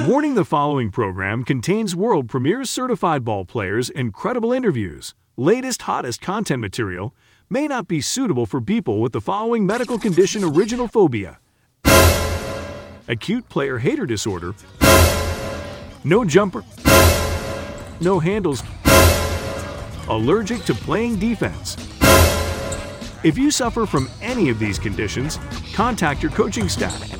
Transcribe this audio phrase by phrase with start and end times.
[0.06, 6.62] Warning the following program contains world premier certified ball players, incredible interviews, latest, hottest content
[6.62, 7.14] material,
[7.50, 11.38] may not be suitable for people with the following medical condition original phobia.
[13.08, 14.54] Acute player hater disorder,
[16.02, 16.64] no jumper,
[18.00, 18.62] no handles,
[20.08, 21.76] allergic to playing defense.
[23.22, 25.38] If you suffer from any of these conditions,
[25.74, 27.19] contact your coaching staff.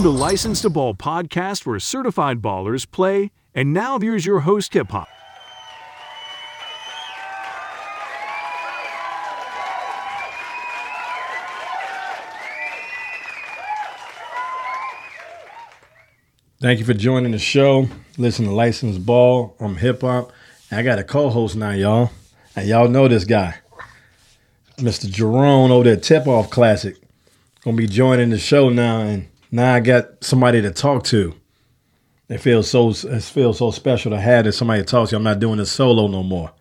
[0.00, 3.32] Welcome to License to Ball podcast, where certified ballers play.
[3.54, 5.06] And now here's your host, Hip Hop.
[16.62, 17.86] Thank you for joining the show.
[18.16, 19.54] Listen to License Ball.
[19.60, 20.32] I'm Hip Hop.
[20.72, 22.10] I got a co-host now, y'all.
[22.56, 23.56] And y'all know this guy,
[24.78, 25.10] Mr.
[25.10, 26.96] Jerome over there, Tip Off Classic.
[27.62, 31.34] Gonna be joining the show now, and now I got somebody to talk to.
[32.28, 35.16] It feels so it feels so special to have this somebody to talk to.
[35.16, 36.52] I'm not doing this solo no more.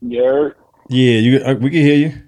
[0.00, 0.50] Yeah.
[0.88, 2.22] Yeah, you uh, we can hear you.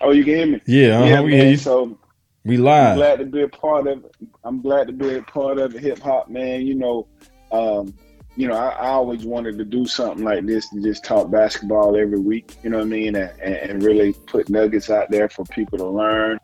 [0.00, 0.60] Oh, you can hear me?
[0.66, 1.40] Yeah, uh-huh, yeah, we man.
[1.40, 1.56] hear you.
[1.56, 1.98] So
[2.44, 2.96] We I'm live.
[2.96, 4.14] glad to be a part of it.
[4.44, 5.72] I'm glad to be a part of.
[5.72, 6.62] Hip hop, man.
[6.62, 7.06] You know,
[7.52, 7.94] um,
[8.36, 11.96] you know, I, I always wanted to do something like this to just talk basketball
[11.96, 12.56] every week.
[12.62, 13.16] You know what I mean?
[13.16, 16.38] And, and, really put nuggets out there for people to learn.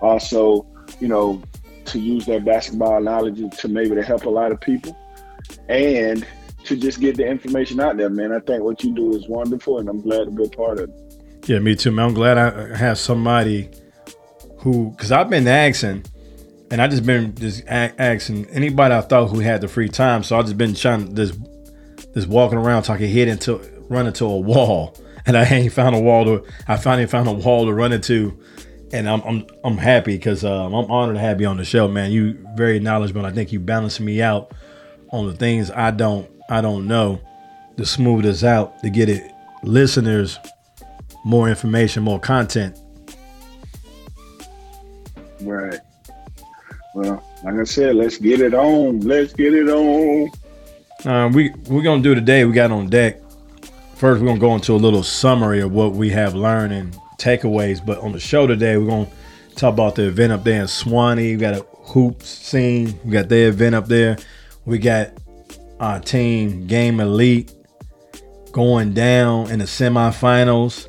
[0.00, 0.66] Also,
[1.00, 1.42] you know,
[1.86, 4.96] to use their basketball knowledge to maybe to help a lot of people,
[5.68, 6.26] and
[6.64, 8.32] to just get the information out there, man.
[8.32, 10.90] I think what you do is wonderful, and I'm glad to be a part of
[10.90, 11.48] it.
[11.48, 12.06] Yeah, me too, man.
[12.06, 13.68] I'm glad I have somebody
[14.58, 16.04] who, because I've been asking,
[16.72, 20.22] and I just been just asking anybody I thought who had the free time.
[20.22, 21.38] So I just been trying just
[22.14, 23.58] just walking around talking head into
[23.90, 24.96] run into a wall,
[25.26, 26.46] and I ain't found a wall to.
[26.66, 28.40] I finally found a wall to run into,
[28.90, 31.88] and I'm I'm I'm happy because um, I'm honored to have you on the show,
[31.88, 32.10] man.
[32.10, 33.26] You very knowledgeable.
[33.26, 34.52] I think you balance me out
[35.10, 37.20] on the things I don't I don't know
[37.76, 39.30] to smooth us out to get it
[39.62, 40.38] listeners
[41.22, 42.78] more information, more content.
[45.42, 45.80] Right.
[46.94, 49.00] Well, like I said, let's get it on.
[49.00, 50.30] Let's get it on.
[51.04, 52.44] Um, we we're gonna do today.
[52.44, 53.20] We got on deck.
[53.96, 57.84] First, we're gonna go into a little summary of what we have learned and takeaways.
[57.84, 59.08] But on the show today, we're gonna
[59.56, 61.32] talk about the event up there in Suwanee.
[61.32, 62.98] We got a hoops scene.
[63.04, 64.18] We got their event up there.
[64.64, 65.12] We got
[65.80, 67.52] our team Game Elite
[68.52, 70.88] going down in the semifinals.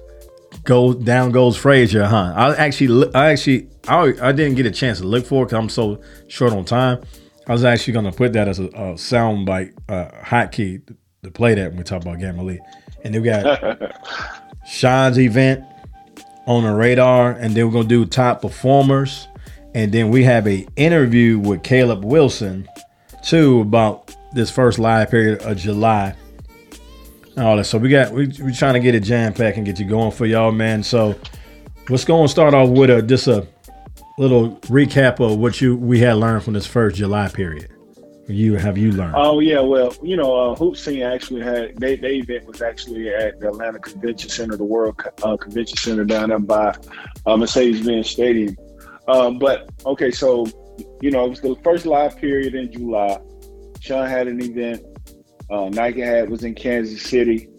[0.64, 2.34] Go down goes Frazier, huh?
[2.36, 5.58] I actually, I actually, I, I didn't get a chance to look for it because
[5.58, 7.02] I'm so short on time.
[7.48, 11.32] I was actually gonna put that as a, a sound bite, uh, hotkey to, to
[11.32, 12.62] play that when we talk about Game Elite.
[13.04, 13.94] And then we got
[14.66, 15.66] Sean's event
[16.48, 19.28] on the radar, and then we're gonna do top performers,
[19.74, 22.68] and then we have a interview with Caleb Wilson
[23.24, 26.16] too about this first live period of July.
[27.36, 27.66] and All that.
[27.66, 30.12] So we got we we trying to get it jam packed and get you going
[30.12, 30.84] for y'all, man.
[30.84, 31.16] So
[31.90, 33.48] let's go and start off with a just a
[34.18, 37.70] little recap of what you we had learned from this first July period.
[38.28, 39.16] You have you learned?
[39.18, 43.14] Oh yeah, well, you know, uh, Hoop Scene actually had they their event was actually
[43.14, 46.74] at the Atlanta Convention Center, the World uh, Convention Center down there by
[47.26, 48.56] uh, Mercedes-Benz Stadium.
[49.10, 50.46] Um, but okay, so
[51.02, 53.20] you know, it was the first live period in July.
[53.82, 54.86] Sean had an event.
[55.50, 57.50] Uh, Nike had was in Kansas City.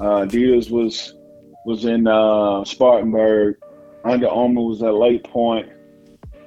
[0.00, 1.14] Uh, Adidas was
[1.66, 3.56] was in uh, Spartanburg.
[4.04, 5.68] Under Armour was at Lake Point.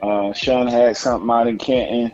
[0.01, 2.11] Uh, Sean had something out in Canton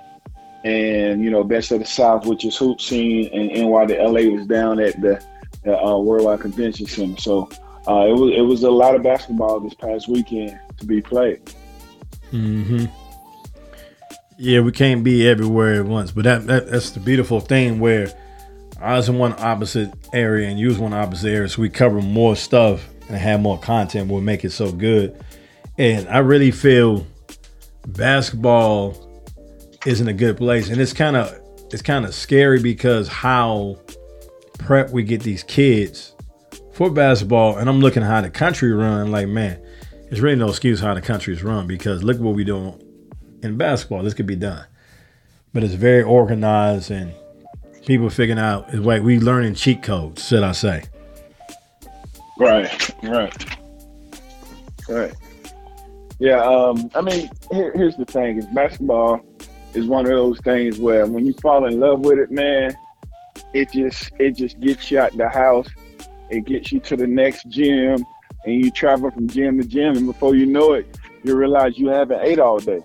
[0.63, 4.35] and you know best of the south which is hoop scene and NY the LA
[4.35, 5.23] was down at the,
[5.67, 7.49] uh, Worldwide Convention Center so
[7.87, 11.41] uh, it was it was a lot of basketball this past weekend to be played
[12.31, 12.85] Mm-hmm.
[14.37, 18.11] Yeah, we can't be everywhere at once, but that, that that's the beautiful thing where
[18.81, 22.01] I was in one opposite area and you was one opposite area, so we cover
[22.01, 24.11] more stuff and have more content.
[24.11, 25.17] Will make it so good,
[25.77, 27.07] and I really feel
[27.87, 28.95] basketball
[29.85, 31.33] is in a good place, and it's kind of
[31.71, 33.77] it's kind of scary because how
[34.59, 36.13] prep we get these kids
[36.73, 39.11] for basketball, and I'm looking how the country run.
[39.11, 39.61] Like, man,
[40.09, 42.81] there's really no excuse how the country's run because look what we doing
[43.43, 44.03] in basketball.
[44.03, 44.65] This could be done,
[45.53, 47.13] but it's very organized and
[47.85, 50.83] people figuring out is wait, we learning cheat codes, should I say?
[52.37, 53.45] Right, right,
[54.89, 55.13] right.
[56.19, 59.21] Yeah, um, I mean, here, here's the thing: is basketball
[59.73, 62.75] is one of those things where when you fall in love with it, man,
[63.53, 65.67] it just it just gets you out the house.
[66.29, 68.05] It gets you to the next gym,
[68.45, 71.87] and you travel from gym to gym, and before you know it, you realize you
[71.87, 72.81] haven't ate all day.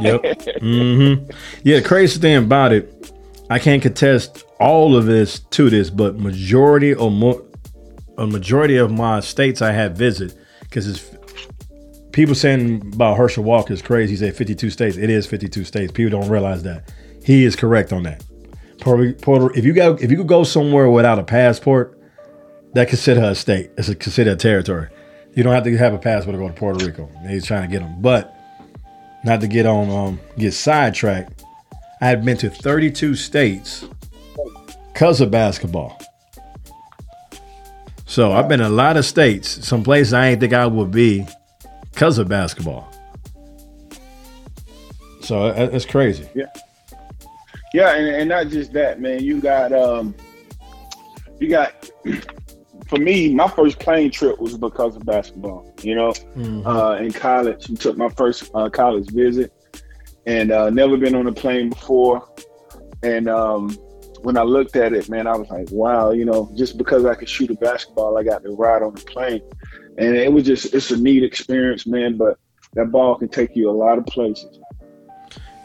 [0.00, 0.22] Yep.
[0.22, 1.30] mm-hmm.
[1.62, 1.80] Yeah.
[1.80, 3.12] The crazy thing about it,
[3.50, 7.42] I can't contest all of this to this, but majority or more,
[8.18, 11.13] a majority of my states I have visit because it's
[12.14, 14.12] people saying about Herschel Walker is crazy.
[14.12, 14.96] He said 52 states.
[14.96, 15.92] It is 52 states.
[15.92, 16.92] People don't realize that.
[17.24, 18.24] He is correct on that.
[18.78, 21.98] Puerto, if you go if you could go somewhere without a passport,
[22.74, 23.70] that consider a state.
[23.76, 24.88] It's a, considered a territory.
[25.34, 27.10] You don't have to have a passport to go to Puerto Rico.
[27.28, 28.34] He's trying to get them, but
[29.24, 31.44] not to get on um, get sidetracked.
[32.00, 33.86] I have been to 32 states
[34.92, 36.00] because of basketball.
[38.06, 41.26] So I've been a lot of states, some places I ain't think I would be
[41.94, 42.92] because of basketball.
[45.20, 46.28] So it's crazy.
[46.34, 46.46] Yeah.
[47.72, 49.22] Yeah, and, and not just that, man.
[49.22, 50.14] You got um
[51.40, 51.90] you got
[52.88, 55.74] for me, my first plane trip was because of basketball.
[55.82, 56.66] You know, mm-hmm.
[56.66, 59.52] uh, in college, I took my first uh, college visit,
[60.26, 62.28] and uh, never been on a plane before.
[63.02, 63.70] And um,
[64.22, 67.14] when I looked at it, man, I was like, wow, you know, just because I
[67.14, 69.42] could shoot a basketball, I got to ride on the plane,
[69.98, 72.16] and it was just it's a neat experience, man.
[72.16, 72.38] But
[72.74, 74.58] that ball can take you a lot of places.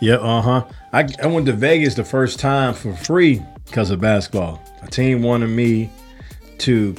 [0.01, 0.65] Yeah, uh huh.
[0.93, 4.61] I, I went to Vegas the first time for free because of basketball.
[4.81, 5.89] A team wanted me
[6.59, 6.95] to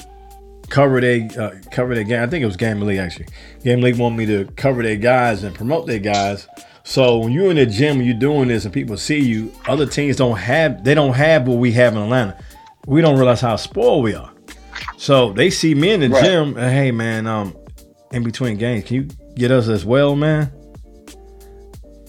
[0.69, 2.23] cover their uh, cover their game.
[2.23, 3.27] I think it was Game Elite actually.
[3.62, 6.47] Game Elite wanted me to cover their guys and promote their guys.
[6.85, 9.53] So when you're in the gym, you're doing this, and people see you.
[9.67, 12.38] Other teams don't have they don't have what we have in Atlanta.
[12.87, 14.30] We don't realize how spoiled we are.
[14.97, 16.25] So they see me in the right.
[16.25, 16.55] gym.
[16.55, 17.56] Hey man, um,
[18.12, 20.53] in between games, can you get us as well, man?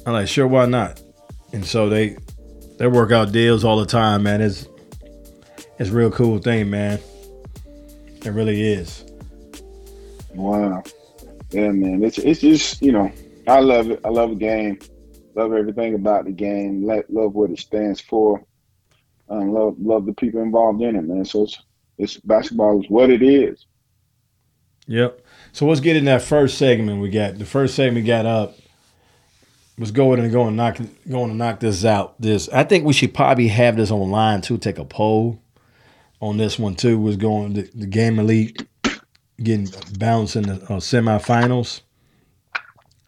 [0.05, 1.01] I'm like, sure, why not?
[1.53, 2.17] And so they
[2.77, 4.41] they work out deals all the time, man.
[4.41, 4.67] It's
[5.77, 6.99] it's real cool thing, man.
[8.23, 9.03] It really is.
[10.33, 10.83] Wow.
[11.51, 12.03] Yeah, man.
[12.03, 13.11] It's it's just you know
[13.47, 13.99] I love it.
[14.03, 14.79] I love the game.
[15.35, 16.85] Love everything about the game.
[16.85, 18.43] love what it stands for.
[19.29, 21.25] Um, love love the people involved in it, man.
[21.25, 21.61] So it's
[21.97, 23.65] it's basketball is what it is.
[24.87, 25.21] Yep.
[25.53, 27.37] So let's get in that first segment we got.
[27.37, 28.57] The first segment got up.
[29.77, 30.77] Let's go ahead and go and knock
[31.09, 32.19] going to knock this out.
[32.21, 34.57] This I think we should probably have this online too.
[34.57, 35.41] Take a poll
[36.21, 36.99] on this one too.
[36.99, 38.67] Was going the, the game elite
[39.41, 41.81] getting bounced in the uh, semifinals.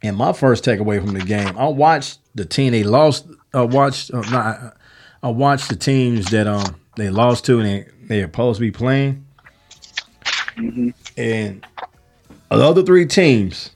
[0.01, 3.27] And my first takeaway from the game, I watched the team they lost.
[3.53, 4.77] I watched uh, not,
[5.21, 8.71] I watched the teams that um they lost to and they they're supposed to be
[8.71, 9.25] playing.
[10.55, 10.89] Mm-hmm.
[11.17, 11.65] And
[12.49, 13.71] the other three teams,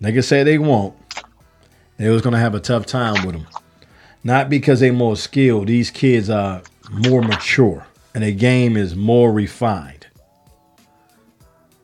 [0.00, 0.94] they can say they won't.
[1.98, 3.46] They was gonna have a tough time with them.
[4.22, 5.66] Not because they're more skilled.
[5.66, 10.06] These kids are more mature and their game is more refined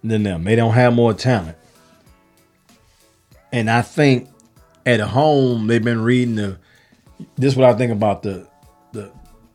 [0.03, 0.45] than them.
[0.45, 1.59] They don't have more talent.
[3.53, 4.29] And I think
[4.87, 6.59] at home they've been reading the.
[7.37, 8.49] This is what I think about the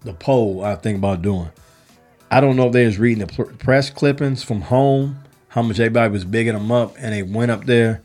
[0.06, 0.63] the poll.
[0.63, 1.50] I think about doing.
[2.32, 6.12] I don't know if they was reading the press clippings from home, how much everybody
[6.12, 8.01] was bigging them up, and they went up there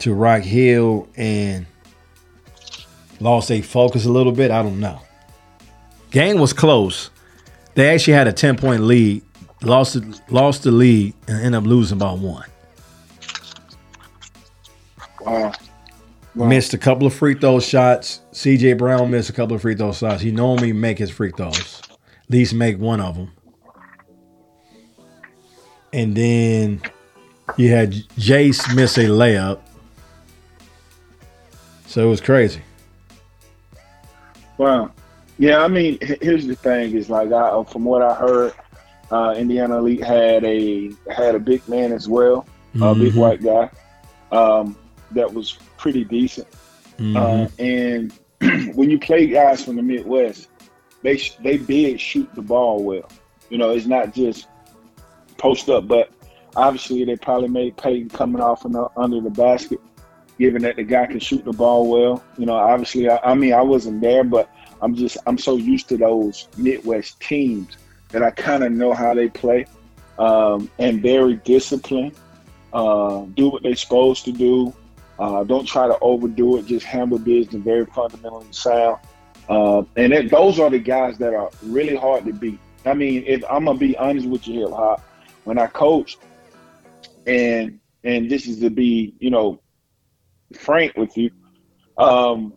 [0.00, 1.66] to Rock Hill and
[3.20, 4.50] lost their focus a little bit.
[4.50, 5.00] I don't know.
[6.10, 7.10] Game was close.
[7.74, 9.22] They actually had a ten point lead,
[9.62, 9.98] lost
[10.30, 12.46] lost the lead, and ended up losing by one.
[15.20, 15.52] Wow.
[16.36, 16.46] Wow.
[16.46, 18.20] Missed a couple of free throw shots.
[18.32, 20.22] CJ Brown missed a couple of free throw shots.
[20.22, 23.32] He normally make his free throws, at least make one of them.
[25.92, 26.82] And then
[27.56, 29.60] you had Jace miss a layup.
[31.86, 32.60] So it was crazy.
[34.58, 34.92] Wow.
[35.38, 38.52] Yeah, I mean, here's the thing: is like I, from what I heard,
[39.10, 42.82] uh, Indiana Elite had a had a big man as well, mm-hmm.
[42.82, 43.70] a big white guy.
[44.32, 44.76] Um,
[45.12, 46.48] that was pretty decent.
[46.98, 47.16] Mm-hmm.
[47.16, 48.12] Uh, and
[48.76, 50.48] when you play guys from the Midwest,
[51.02, 53.08] they they big shoot the ball well.
[53.50, 54.48] You know, it's not just
[55.38, 56.10] post up, but
[56.56, 59.78] obviously they probably made Peyton coming off the, under the basket,
[60.40, 62.24] given that the guy can shoot the ball well.
[62.36, 64.50] You know, obviously, I, I mean, I wasn't there, but
[64.82, 67.76] I'm just I'm so used to those Midwest teams
[68.08, 69.66] that I kind of know how they play,
[70.18, 72.16] um, and very disciplined.
[72.72, 74.74] Uh, do what they're supposed to do.
[75.18, 76.66] Uh, don't try to overdo it.
[76.66, 78.98] Just handle business very fundamentally sound.
[79.48, 82.58] Uh, and it, those are the guys that are really hard to beat.
[82.84, 85.00] I mean, if I'm gonna be honest with you here, Hop,
[85.44, 86.18] when I coached,
[87.26, 89.60] and and this is to be, you know,
[90.58, 91.30] frank with you,
[91.98, 92.52] um,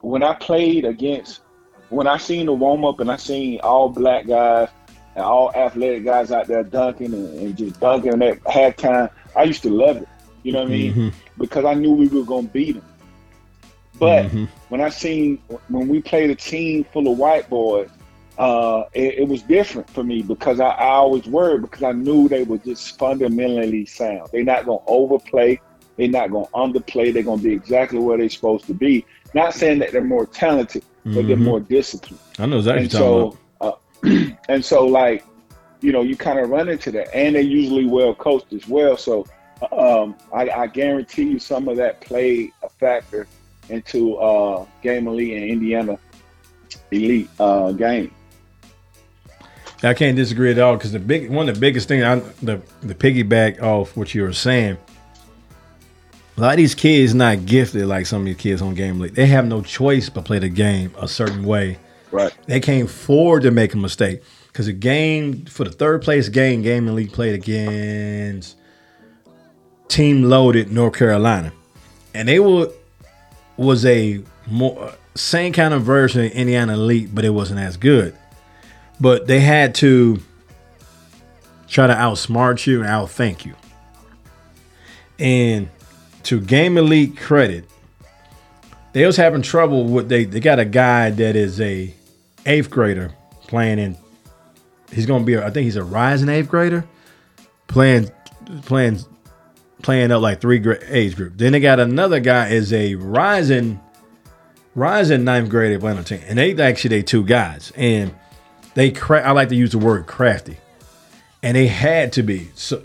[0.00, 1.40] when I played against,
[1.88, 4.68] when I seen the warm up and I seen all black guys
[5.14, 9.62] and all athletic guys out there dunking and, and just dunking at halftime, I used
[9.62, 10.08] to love it.
[10.44, 10.94] You know what I mean?
[10.94, 11.12] Mhm.
[11.38, 12.84] Because I knew we were gonna beat them.
[13.98, 14.48] But Mhm.
[14.68, 17.88] when I seen when we played a team full of white boys,
[18.38, 22.28] uh, it, it was different for me because I, I always worried because I knew
[22.28, 24.28] they were just fundamentally sound.
[24.32, 25.60] They're not gonna overplay.
[25.96, 27.12] They're not gonna underplay.
[27.12, 29.04] They're gonna be exactly where they're supposed to be.
[29.32, 31.42] Not saying that they're more talented, but they're Mhm.
[31.42, 32.20] more disciplined.
[32.38, 33.78] I know exactly And what you're talking about.
[34.02, 35.24] so, uh, and so, like,
[35.80, 38.96] you know, you kind of run into that, and they're usually well coached as well.
[38.96, 39.24] So,
[39.72, 43.26] um, I, I guarantee you, some of that played a factor
[43.68, 45.98] into uh, Game Elite and Indiana
[46.90, 48.12] Elite uh, game.
[49.82, 52.60] I can't disagree at all because the big one of the biggest thing I the
[52.82, 54.78] the piggyback off what you were saying.
[56.36, 59.14] A lot of these kids not gifted like some of these kids on Game Elite.
[59.14, 61.78] They have no choice but play the game a certain way.
[62.10, 62.32] Right.
[62.46, 66.62] They can't afford to make a mistake because the game for the third place game,
[66.62, 68.56] Game Elite played against
[69.88, 71.52] team loaded North Carolina,
[72.14, 72.70] and they were
[73.56, 78.16] was a more same kind of version of Indiana Elite, but it wasn't as good.
[79.00, 80.20] But they had to
[81.68, 83.54] try to outsmart you and outthink you.
[85.18, 85.68] And
[86.24, 87.64] to Game Elite credit,
[88.92, 91.94] they was having trouble with they they got a guy that is a
[92.46, 93.12] eighth grader
[93.46, 93.96] playing in
[94.92, 96.84] he's gonna be I think he's a rising eighth grader
[97.66, 98.10] playing
[98.62, 99.00] playing
[99.84, 101.34] playing up like three age group.
[101.36, 103.80] Then they got another guy is a rising
[104.74, 106.20] rising ninth on the team.
[106.26, 107.72] And they actually they two guys.
[107.76, 108.14] And
[108.74, 110.58] they cra- I like to use the word crafty.
[111.42, 112.82] And they had to be so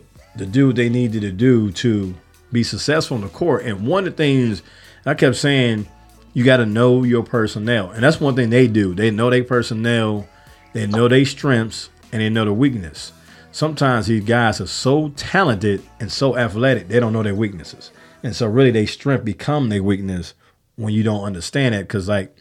[0.51, 2.13] do what they needed to do to
[2.51, 3.63] be successful on the court.
[3.63, 4.61] And one of the things
[5.05, 5.87] I kept saying,
[6.33, 7.91] you got to know your personnel.
[7.91, 8.93] And that's one thing they do.
[8.93, 10.27] They know their personnel,
[10.73, 13.11] they know their strengths, and they know their weakness.
[13.51, 17.91] Sometimes these guys are so talented and so athletic, they don't know their weaknesses.
[18.23, 20.33] And so really their strength become their weakness
[20.75, 21.87] when you don't understand it.
[21.89, 22.35] Cause like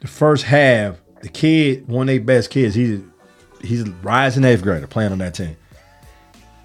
[0.00, 3.00] the first half, the kid, one of their best kids, he's
[3.62, 5.56] he's rising eighth grader playing on that team.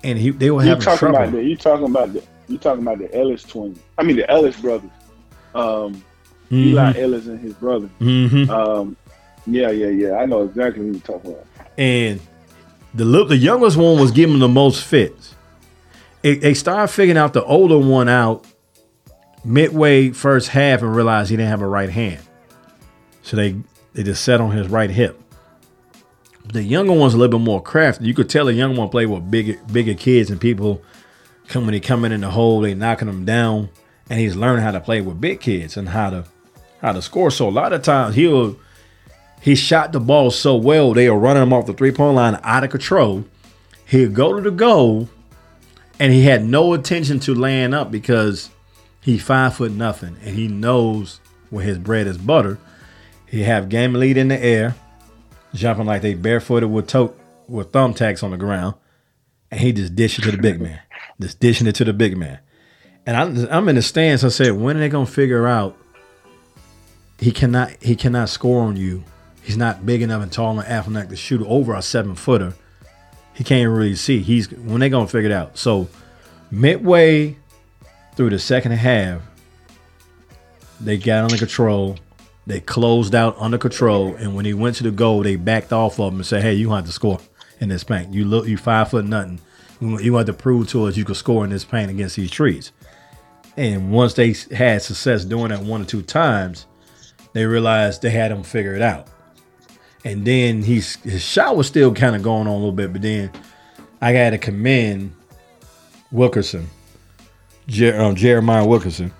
[0.03, 1.17] And he they were You having talking trouble.
[1.17, 3.79] about the you talking about the you talking about the Ellis twins.
[3.97, 4.91] I mean the Ellis brothers.
[5.55, 6.03] Um,
[6.51, 7.87] Eli Ellis and his brother.
[7.99, 8.95] hmm Um,
[9.47, 10.13] yeah, yeah, yeah.
[10.17, 11.45] I know exactly who you're talking about.
[11.77, 12.19] and
[12.95, 15.35] the little, the youngest one was giving the most fits.
[16.23, 18.45] It, they started figuring out the older one out
[19.43, 22.21] midway first half and realized he didn't have a right hand,
[23.21, 23.55] so they
[23.93, 25.21] they just sat on his right hip.
[26.47, 28.05] The younger one's a little bit more crafty.
[28.05, 30.81] You could tell the young one played with bigger bigger kids and people
[31.47, 33.69] come when they coming in the hole, they knocking them down,
[34.09, 36.25] and he's learning how to play with big kids and how to
[36.81, 37.29] how to score.
[37.29, 38.57] So a lot of times he'll
[39.41, 42.39] he shot the ball so well, they were running him off the three point line
[42.43, 43.25] out of control.
[43.85, 45.07] He'd go to the goal,
[45.99, 48.49] and he had no attention to laying up because
[49.01, 51.19] he five foot nothing, and he knows
[51.51, 52.57] where his bread is butter.
[53.27, 54.75] He have Game Elite in the air,
[55.53, 57.13] jumping like they barefooted with toe
[57.47, 58.75] with thumbtacks on the ground,
[59.51, 60.79] and he just dish it to the big man,
[61.21, 62.39] just dishing it to the big man.
[63.05, 64.23] And I'm I'm in the stands.
[64.23, 65.77] I said, when are they gonna figure out
[67.19, 69.03] he cannot he cannot score on you?
[69.45, 72.55] He's not big enough and tall and athletic to shoot over a seven footer.
[73.35, 74.21] He can't really see.
[74.21, 75.55] He's when they gonna figure it out.
[75.55, 75.87] So
[76.49, 77.37] midway
[78.15, 79.21] through the second half,
[80.81, 81.97] they got under control.
[82.47, 85.99] They closed out under control, and when he went to the goal, they backed off
[85.99, 87.19] of him and said, "Hey, you have to score
[87.59, 88.13] in this paint.
[88.13, 89.39] You look, you five foot nothing.
[89.79, 92.71] You have to prove to us you can score in this paint against these trees."
[93.57, 96.65] And once they had success doing that one or two times,
[97.33, 99.07] they realized they had him figured out.
[100.05, 103.01] And then he's his shot was still kind of going on a little bit, but
[103.01, 103.31] then
[104.01, 105.13] I got to commend
[106.11, 106.69] Wilkerson,
[107.67, 109.11] Jer- um, Jeremiah Wilkerson.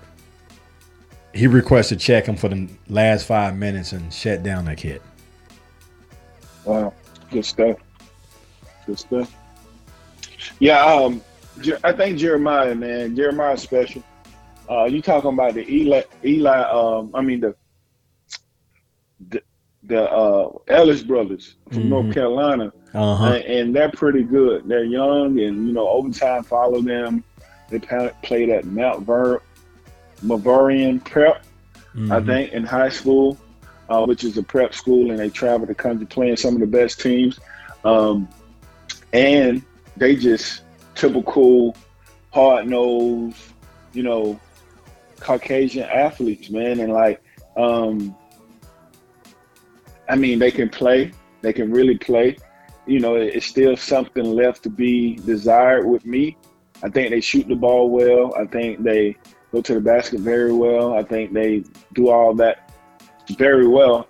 [1.34, 5.02] He requested check him for the last five minutes and shut down that kid.
[6.64, 6.94] Wow,
[7.30, 7.76] good stuff.
[8.86, 9.34] Good stuff.
[10.60, 11.20] Yeah, um,
[11.82, 14.04] I think Jeremiah, man, Jeremiah's special.
[14.70, 16.62] Uh, you talking about the Eli, Eli?
[16.62, 17.54] Um, I mean the
[19.28, 19.42] the,
[19.86, 21.88] the uh, Ellis brothers from Mhm.
[21.88, 23.24] North Carolina, Uh huh.
[23.26, 24.66] and, and they're pretty good.
[24.68, 27.24] They're young, and you know, overtime follow them.
[27.70, 27.80] They
[28.22, 29.40] played at Mount Ver,
[30.22, 31.44] Moravian Prep,
[31.94, 32.26] I Mm-hmm.
[32.26, 33.38] think, in high school.
[33.88, 36.66] uh, which is a prep school, and they travel the country playing some of the
[36.66, 37.38] best teams.
[37.84, 38.28] Um,
[39.12, 39.62] and
[39.96, 40.62] they just
[40.96, 41.76] typical
[42.32, 43.38] hard nosed,
[43.92, 44.40] you know,
[45.20, 46.80] Caucasian athletes, man.
[46.80, 47.22] And like,
[47.56, 48.16] um,
[50.08, 52.36] I mean, they can play, they can really play.
[52.86, 56.36] You know, it's still something left to be desired with me.
[56.82, 58.34] I think they shoot the ball well.
[58.36, 59.16] I think they
[59.52, 60.94] go to the basket very well.
[60.94, 62.70] I think they do all that
[63.36, 64.08] very well.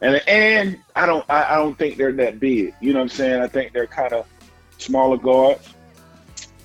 [0.00, 2.74] And and I don't I, I don't think they're that big.
[2.80, 3.40] You know what I'm saying?
[3.40, 4.26] I think they're kind of
[4.78, 5.74] smaller guards.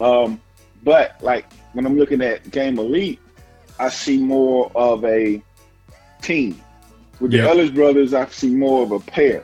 [0.02, 0.42] Um,
[0.84, 3.20] but like when I'm looking at Game Elite,
[3.80, 5.42] I see more of a
[6.22, 6.60] team.
[7.19, 9.43] With the Ellis brothers, I see more of a pair.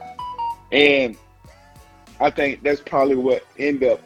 [0.71, 1.17] And
[2.19, 4.01] I think that's probably what end up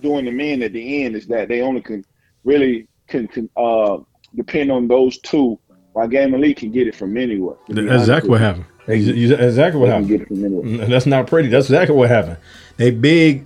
[0.00, 2.04] doing the men at the end is that they only can
[2.44, 3.98] really can, can uh,
[4.34, 5.58] depend on those two.
[5.92, 7.56] While Game Elite can get it from anywhere.
[7.68, 8.64] That's exactly what happened.
[8.86, 10.92] Exactly what happened.
[10.92, 11.48] That's not pretty.
[11.48, 12.36] That's exactly what happened.
[12.76, 13.44] They big.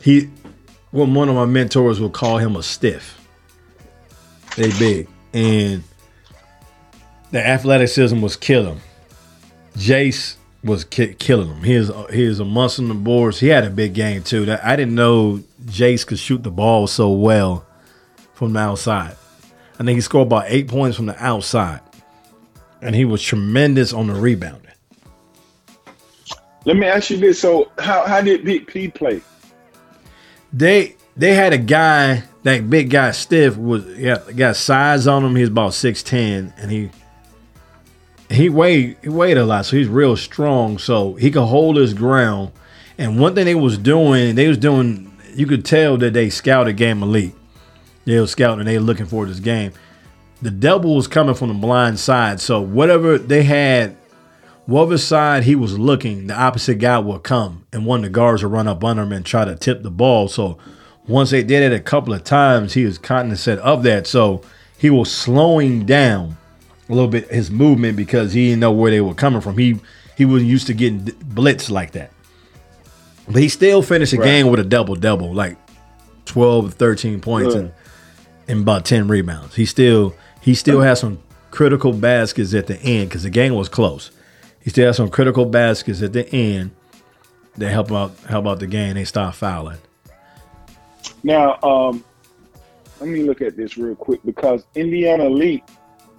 [0.00, 0.28] He,
[0.90, 3.20] well, one of my mentors will call him a stiff.
[4.56, 5.82] They big, and
[7.34, 8.76] the athleticism was killing.
[8.76, 8.80] Him.
[9.76, 11.64] Jace was ki- killing him.
[11.64, 13.40] He is he is a muscle in the boards.
[13.40, 14.44] He had a big game too.
[14.44, 17.66] That I didn't know Jace could shoot the ball so well
[18.34, 19.16] from the outside.
[19.80, 21.80] I think he scored about eight points from the outside,
[22.80, 24.70] and he was tremendous on the rebounding.
[26.64, 29.20] Let me ask you this: So, how how did Big P play?
[30.52, 35.34] They they had a guy that big guy stiff was yeah got size on him.
[35.34, 36.90] He's about six ten, and he
[38.30, 40.78] he weighed he weighed a lot, so he's real strong.
[40.78, 42.52] So he could hold his ground.
[42.96, 45.10] And one thing they was doing, they was doing.
[45.34, 47.34] You could tell that they scouted Game Elite.
[48.04, 49.72] They were scouting and they were looking for this game.
[50.42, 53.96] The double was coming from the blind side, so whatever they had,
[54.66, 58.42] whatever side he was looking, the opposite guy would come, and one of the guards
[58.42, 60.28] would run up under him and try to tip the ball.
[60.28, 60.58] So
[61.06, 64.06] once they did it a couple of times, he was cognizant of that.
[64.06, 64.42] So
[64.76, 66.36] he was slowing down
[66.88, 69.56] a little bit his movement because he didn't know where they were coming from.
[69.58, 69.80] He
[70.16, 72.10] he wasn't used to getting blitz like that.
[73.26, 74.26] But he still finished the right.
[74.26, 75.56] game with a double double, like
[76.26, 77.72] 12, 13 points and,
[78.48, 79.54] and about 10 rebounds.
[79.54, 81.20] He still he still has some
[81.50, 84.10] critical baskets at the end because the game was close.
[84.60, 86.72] He still has some critical baskets at the end
[87.56, 88.94] that help out help out the game.
[88.94, 89.78] They start fouling.
[91.22, 92.04] Now, um,
[93.00, 95.64] let me look at this real quick because Indiana Elite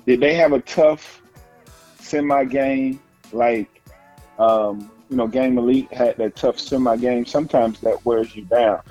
[0.06, 1.22] did they have a tough
[2.00, 3.00] semi game
[3.32, 3.82] like
[4.38, 7.26] um, you know Game Elite had that tough semi game?
[7.26, 8.82] Sometimes that wears you down.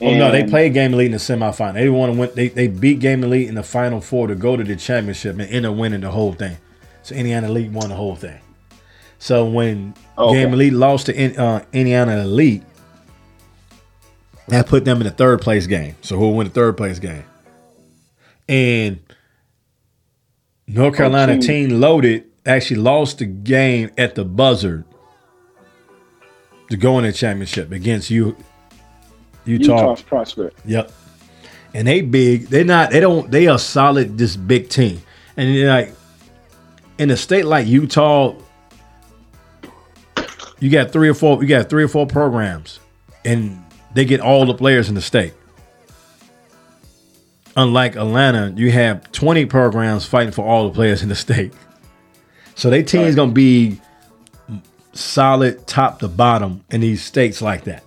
[0.00, 1.74] And, oh no, they played Game Elite in the semifinal.
[1.74, 2.30] They want to win.
[2.34, 5.42] They, they beat Game Elite in the final four to go to the championship and
[5.42, 6.56] end up winning the whole thing.
[7.02, 8.40] So Indiana Elite won the whole thing.
[9.18, 10.42] So when okay.
[10.42, 12.64] Game Elite lost to uh, Indiana Elite,
[14.48, 15.94] that put them in the third place game.
[16.02, 17.24] So who will win the third place game?
[18.48, 18.98] And
[20.66, 24.84] North oh, Carolina team loaded actually lost the game at the buzzer
[26.70, 28.36] to go in the championship against you
[29.44, 30.58] Utah Utah's prospect.
[30.64, 30.92] Yep.
[31.74, 32.48] And they big.
[32.48, 32.90] They're not.
[32.90, 33.30] They don't.
[33.30, 34.18] They are solid.
[34.18, 35.02] This big team.
[35.36, 35.94] And like
[36.98, 38.34] in a state like Utah,
[40.60, 41.42] you got three or four.
[41.42, 42.78] You got three or four programs,
[43.24, 45.32] and they get all the players in the state.
[47.56, 51.52] Unlike Atlanta, you have 20 programs fighting for all the players in the state.
[52.54, 53.80] So their team is going to be
[54.94, 57.84] solid top to bottom in these states like that.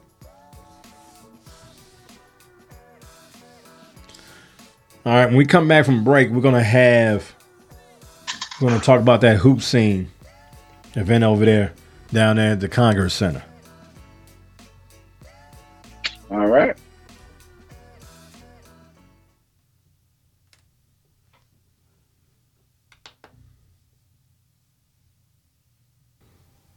[5.05, 7.31] All right, when we come back from break, we're gonna have
[8.59, 10.09] we're gonna talk about that hoop scene
[10.95, 11.73] event over there
[12.11, 13.43] down there at the Congress Center.
[16.31, 16.75] All right.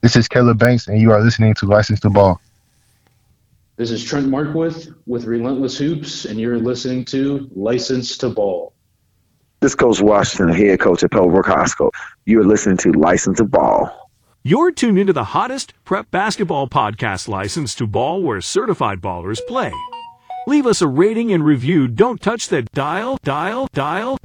[0.00, 2.40] This is Caleb Banks, and you are listening to License to Ball.
[3.76, 8.72] This is Trent Markwith with Relentless Hoops, and you're listening to License to Ball.
[9.60, 11.92] This Coach Washington, head coach at Pebblebrook High School.
[12.26, 13.90] You are listening to License to Ball.
[14.44, 19.72] You're tuned into the hottest prep basketball podcast, License to Ball, where certified ballers play.
[20.46, 21.88] Leave us a rating and review.
[21.88, 24.16] Don't touch that dial, dial, dial.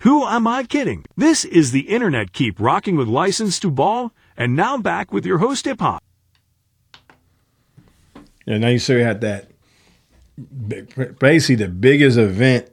[0.00, 1.04] Who am I kidding?
[1.16, 5.38] This is the Internet Keep rocking with License to Ball, and now back with your
[5.38, 6.02] host, Hip Hop.
[8.44, 9.50] Yeah, now you still had that.
[11.18, 12.70] Basically, the biggest event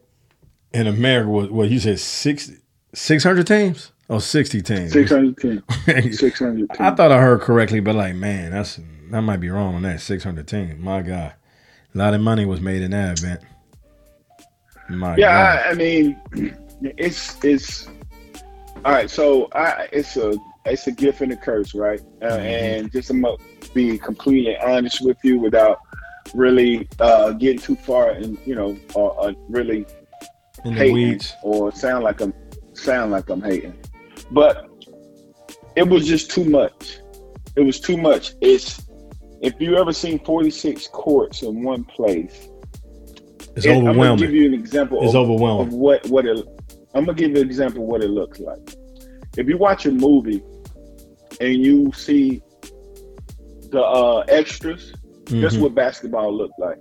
[0.73, 2.57] in America was what you said 60,
[2.95, 4.91] Six hundred teams or sixty teams?
[4.91, 5.63] 600 teams.
[6.19, 6.79] 600 teams.
[6.79, 8.79] I thought I heard correctly, but like, man, that's
[9.12, 9.99] I might be wrong on that.
[9.99, 10.79] Six hundred teams.
[10.79, 11.33] My God,
[11.93, 13.41] a lot of money was made in that event.
[14.89, 15.65] My yeah, God.
[15.65, 16.55] I, I mean,
[16.97, 17.87] it's it's
[18.85, 19.09] all right.
[19.09, 20.33] So I, it's a
[20.65, 22.01] it's a gift and a curse, right?
[22.21, 22.39] Uh, Mhm.
[22.39, 23.37] And just to
[23.73, 25.79] be completely honest with you, without
[26.33, 29.85] really uh, getting too far and you know, or, or really
[30.65, 31.33] in the hating weeds.
[31.43, 32.33] or sound like I'm
[32.73, 33.73] sound like I'm hating.
[34.31, 34.67] But
[35.75, 36.99] it was just too much.
[37.55, 38.33] It was too much.
[38.41, 38.85] It's
[39.41, 42.47] if you ever seen 46 courts in one place,
[43.55, 44.31] It's and I'm gonna give overwhelming.
[44.35, 45.67] you an example It's of, overwhelming.
[45.67, 46.45] of what what it.
[46.93, 48.75] I'm gonna give you an example of what it looks like.
[49.38, 50.43] If you watch a movie
[51.41, 52.41] and you see
[53.71, 54.93] the uh, extras,
[55.25, 55.62] that's Mhm.
[55.62, 56.77] what basketball looked like.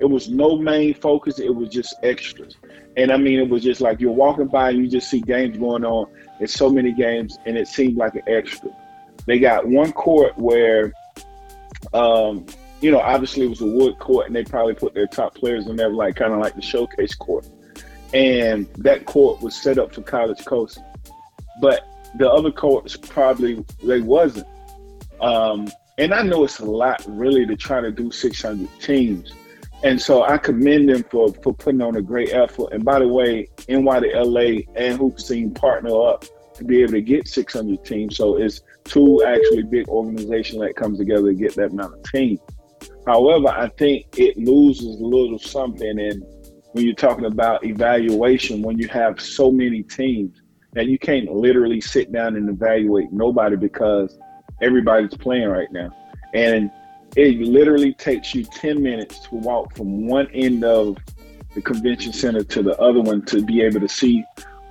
[0.00, 1.38] It was no main focus.
[1.38, 2.56] It was just extras.
[2.96, 5.56] And I mean, it was just like you're walking by and you just see games
[5.56, 6.06] going on.
[6.40, 8.68] It's so many games, and it seemed like an extra.
[9.26, 10.92] They got one court where,
[11.94, 12.44] um,
[12.80, 15.66] you know, obviously it was a wood court, and they probably put their top players
[15.66, 17.46] in there, like kind of like the showcase court.
[18.14, 20.78] And that court was set up for college coast,
[21.60, 24.46] but the other courts probably they wasn't.
[25.20, 29.32] Um, and I know it's a lot really to try to do 600 teams.
[29.82, 32.72] And so I commend them for, for putting on a great effort.
[32.72, 36.24] And by the way, NY to LA and Hoop Scene partner up
[36.54, 38.16] to be able to get 600 teams.
[38.16, 42.40] So it's two actually big organizations that comes together to get that amount of teams.
[43.06, 45.98] However, I think it loses a little something.
[45.98, 46.24] And
[46.74, 51.80] when you're talking about evaluation, when you have so many teams, that you can't literally
[51.80, 54.18] sit down and evaluate nobody because
[54.60, 55.96] everybody's playing right now.
[56.34, 56.72] And
[57.14, 60.98] it literally takes you 10 minutes to walk from one end of
[61.54, 64.24] the convention center to the other one to be able to see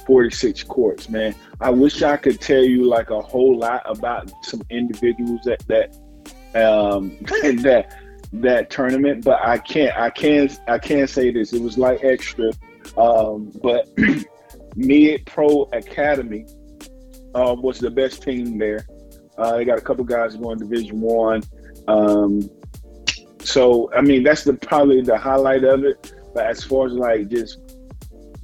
[0.06, 1.34] 46 courts, man.
[1.62, 5.96] I wish I could tell you like a whole lot about some individuals that that
[6.54, 7.18] um
[7.62, 8.03] that
[8.34, 11.54] that tournament, but I can't I can't I can't say this.
[11.54, 12.52] It was like extra.
[12.98, 13.90] Um but
[14.76, 16.46] Mid Pro Academy
[17.36, 18.86] uh, was the best team there.
[19.38, 21.42] Uh, they got a couple guys going Division One.
[21.88, 22.50] Um,
[23.40, 26.14] so I mean, that's the probably the highlight of it.
[26.34, 27.60] But as far as like just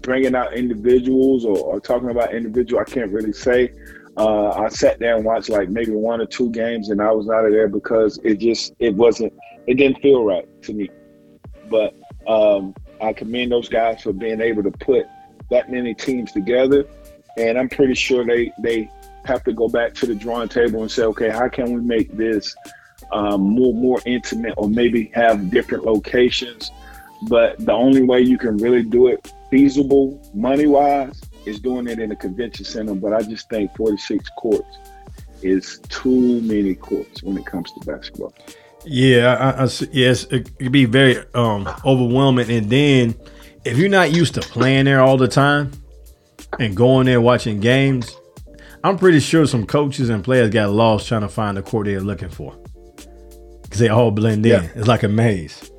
[0.01, 3.73] bringing out individuals or, or talking about individual, I can't really say.
[4.17, 7.29] Uh, I sat there and watched like maybe one or two games, and I was
[7.29, 9.33] out of there because it just it wasn't
[9.69, 10.89] it didn't feel right to me.
[11.69, 11.95] But
[12.27, 15.05] um, I commend those guys for being able to put
[15.51, 16.85] that many teams together,
[17.37, 18.89] and I'm pretty sure they they
[19.25, 22.11] have to go back to the drawing table and say, okay, how can we make
[22.17, 22.55] this
[23.11, 26.71] um, more more intimate, or maybe have different locations?
[27.27, 31.99] But the only way you can really do it feasible money wise is doing it
[31.99, 32.95] in a convention center.
[32.95, 34.77] But I just think 46 courts
[35.43, 38.33] is too many courts when it comes to basketball.
[38.85, 42.49] Yeah, I, I yes, it, could be very um, overwhelming.
[42.49, 43.15] And then
[43.65, 45.71] if you're not used to playing there all the time
[46.59, 48.15] and going there watching games,
[48.83, 51.99] I'm pretty sure some coaches and players got lost trying to find the court they're
[51.99, 52.57] looking for
[53.63, 54.63] because they all blend in.
[54.63, 54.69] Yeah.
[54.75, 55.71] It's like a maze.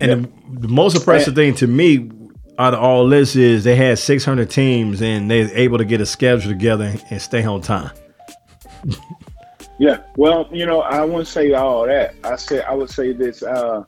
[0.00, 2.10] And the, the most impressive thing to me
[2.58, 6.06] out of all this is they had 600 teams and they're able to get a
[6.06, 7.90] schedule together and stay on time.
[9.78, 12.14] Yeah, well, you know, I wouldn't say all that.
[12.24, 13.42] I said I would say this.
[13.42, 13.84] Uh,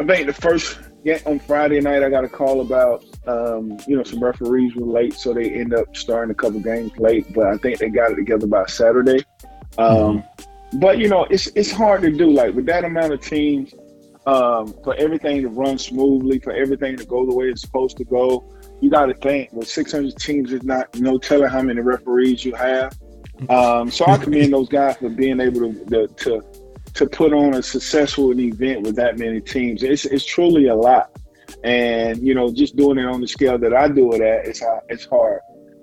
[0.00, 3.96] I think the first yeah, on Friday night, I got a call about um, you
[3.96, 7.32] know some referees were late, so they end up starting a couple games late.
[7.32, 9.24] But I think they got it together by Saturday.
[9.78, 10.24] Um,
[10.74, 12.30] But you know, it's it's hard to do.
[12.30, 13.74] Like with that amount of teams,
[14.26, 18.04] um, for everything to run smoothly, for everything to go the way it's supposed to
[18.04, 18.44] go,
[18.80, 22.54] you got to think with 600 teams, it's not no telling how many referees you
[22.54, 22.96] have.
[23.50, 26.44] Um, so I commend those guys for being able to, to
[26.94, 29.82] to put on a successful event with that many teams.
[29.82, 31.10] It's it's truly a lot,
[31.64, 34.62] and you know, just doing it on the scale that I do it at, it's
[34.88, 35.40] it's hard.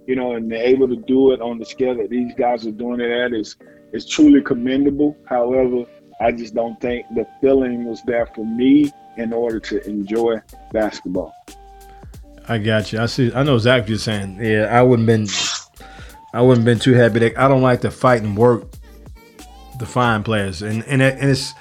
[0.08, 3.00] You know, and able to do it on the scale that these guys are doing
[3.00, 3.56] it at is
[3.94, 5.18] is truly commendable.
[5.28, 5.86] However,
[6.20, 10.42] I just don't think the feeling was there for me in order to enjoy
[10.72, 11.34] basketball.
[12.48, 13.00] I got you.
[13.00, 13.32] I see.
[13.34, 14.40] I know exactly what you're saying.
[14.42, 15.28] Yeah, I wouldn't been.
[16.34, 17.20] I wouldn't been too happy.
[17.20, 18.68] That I don't like to fight and work
[19.80, 21.54] to find players, and and, it, and it's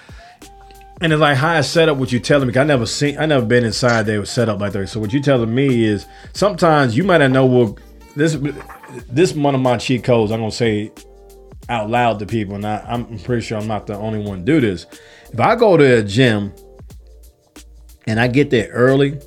[1.00, 2.58] and it's like how I set up what you telling me.
[2.58, 3.18] I never seen.
[3.18, 4.02] I never been inside.
[4.02, 4.88] They were set up like that.
[4.88, 7.46] So what you telling me is sometimes you might not know.
[7.46, 7.78] what
[8.16, 8.36] this
[9.08, 10.32] this one of my cheat codes.
[10.32, 10.92] I'm gonna say
[11.68, 14.44] out loud to people, and I, I'm pretty sure I'm not the only one to
[14.44, 14.86] do this.
[15.32, 16.52] If I go to a gym
[18.06, 19.18] and I get there early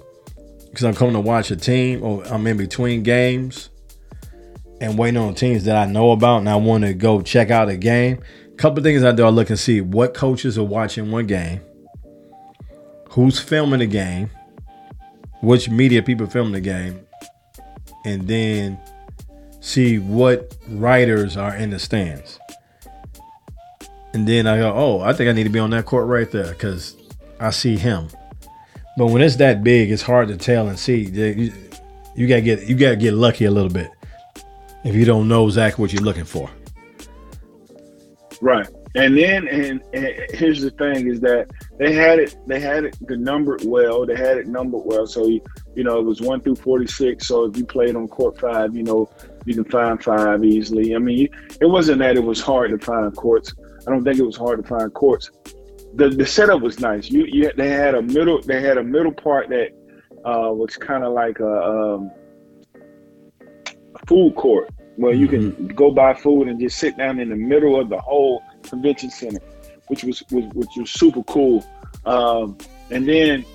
[0.70, 3.71] because I'm coming to watch a team or I'm in between games
[4.82, 7.70] and waiting on teams that I know about and I want to go check out
[7.70, 8.20] a game.
[8.52, 11.62] A couple things I do, I look and see what coaches are watching one game,
[13.10, 14.32] who's filming the game,
[15.42, 17.00] which media people filming the game,
[18.06, 18.80] and then
[19.60, 22.40] see what writers are in the stands.
[24.14, 26.30] And then I go, oh, I think I need to be on that court right
[26.32, 26.96] there because
[27.40, 28.08] I see him.
[28.98, 31.04] But when it's that big, it's hard to tell and see.
[31.04, 31.54] You,
[32.16, 33.90] you gotta get you gotta get lucky a little bit
[34.84, 36.50] if you don't know exactly what you're looking for.
[38.42, 38.68] Right.
[38.96, 42.98] And then and, and here's the thing is that they had it they had it
[43.08, 45.08] the numbered well, they had it numbered well.
[45.08, 45.42] So you,
[45.76, 47.28] you know, it was one through forty six.
[47.28, 49.10] So if you played on court five, you know,
[49.46, 50.94] you can find five easily.
[50.94, 51.30] I mean,
[51.62, 53.54] it wasn't that it was hard to find courts.
[53.88, 55.32] I don't think it was hard to find courts.
[55.96, 57.10] The the setup was nice.
[57.10, 59.70] You, you they had a middle they had a middle part that
[60.26, 62.12] uh, was kind of like a, um,
[64.12, 65.68] food court where you can Mm-hmm.
[65.68, 69.40] go buy food and just sit down in the middle of the whole convention center,
[69.88, 71.66] which was, was which was super cool.
[72.06, 72.58] Um,
[72.90, 73.46] and then,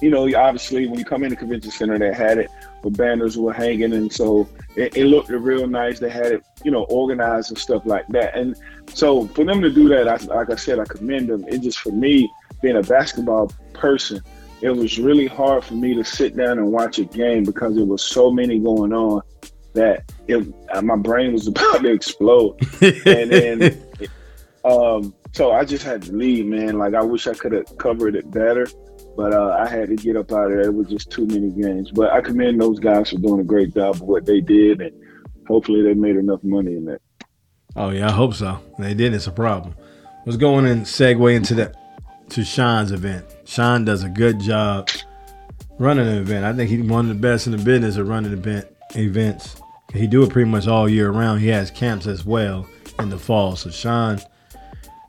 [0.00, 3.36] you know, obviously when you come in the convention center, they had it where banners
[3.36, 5.98] were hanging, and so it, it looked real nice.
[5.98, 8.34] They had it, you know, organized and stuff like that.
[8.34, 8.56] And
[8.88, 11.44] so for them to do that, I, like I said, I commend them.
[11.46, 12.30] It just for me
[12.62, 14.20] being a basketball person,
[14.62, 17.84] it was really hard for me to sit down and watch a game because there
[17.84, 19.20] was so many going on
[19.74, 22.56] that it, uh, my brain was about to explode.
[22.82, 23.82] and then,
[24.64, 26.78] um, so I just had to leave, man.
[26.78, 28.66] Like I wish I could have covered it better,
[29.16, 30.62] but uh, I had to get up out of there.
[30.62, 31.90] It was just too many games.
[31.90, 34.92] But I commend those guys for doing a great job of what they did, and
[35.46, 37.00] hopefully they made enough money in that.
[37.76, 38.60] Oh yeah, I hope so.
[38.78, 39.14] They did.
[39.14, 39.74] It's a problem.
[40.24, 41.74] Let's go in and segue into that
[42.30, 43.26] to Sean's event.
[43.44, 44.88] Sean does a good job
[45.78, 46.44] running an event.
[46.44, 49.56] I think he's one of the best in the business of running event events.
[49.94, 51.40] He do it pretty much all year round.
[51.40, 53.56] He has camps as well in the fall.
[53.56, 54.20] So Sean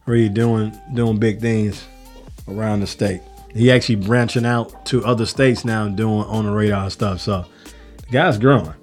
[0.05, 1.85] really doing doing big things
[2.47, 3.21] around the state.
[3.53, 7.21] He actually branching out to other states now and doing on the radar stuff.
[7.21, 7.45] So
[7.97, 8.73] the guy's growing.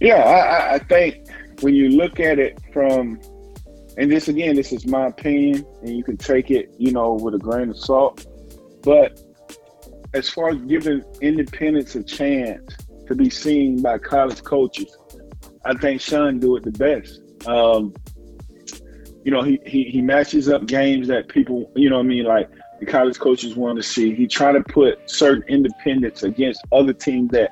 [0.00, 1.26] Yeah, I, I- think
[1.62, 3.18] when you look at it from,
[3.96, 7.34] and this again, this is my opinion, and you can take it, you know, with
[7.34, 8.26] a grain of salt.
[8.82, 9.20] But
[10.14, 14.96] as far as giving independence a chance to be seen by college coaches,
[15.64, 17.20] I think Sean do it the best.
[17.46, 17.94] Um,
[19.24, 22.24] you know, he, he he matches up games that people, you know, what I mean,
[22.24, 24.14] like the college coaches want to see.
[24.14, 27.50] He try to put certain independents against other teams that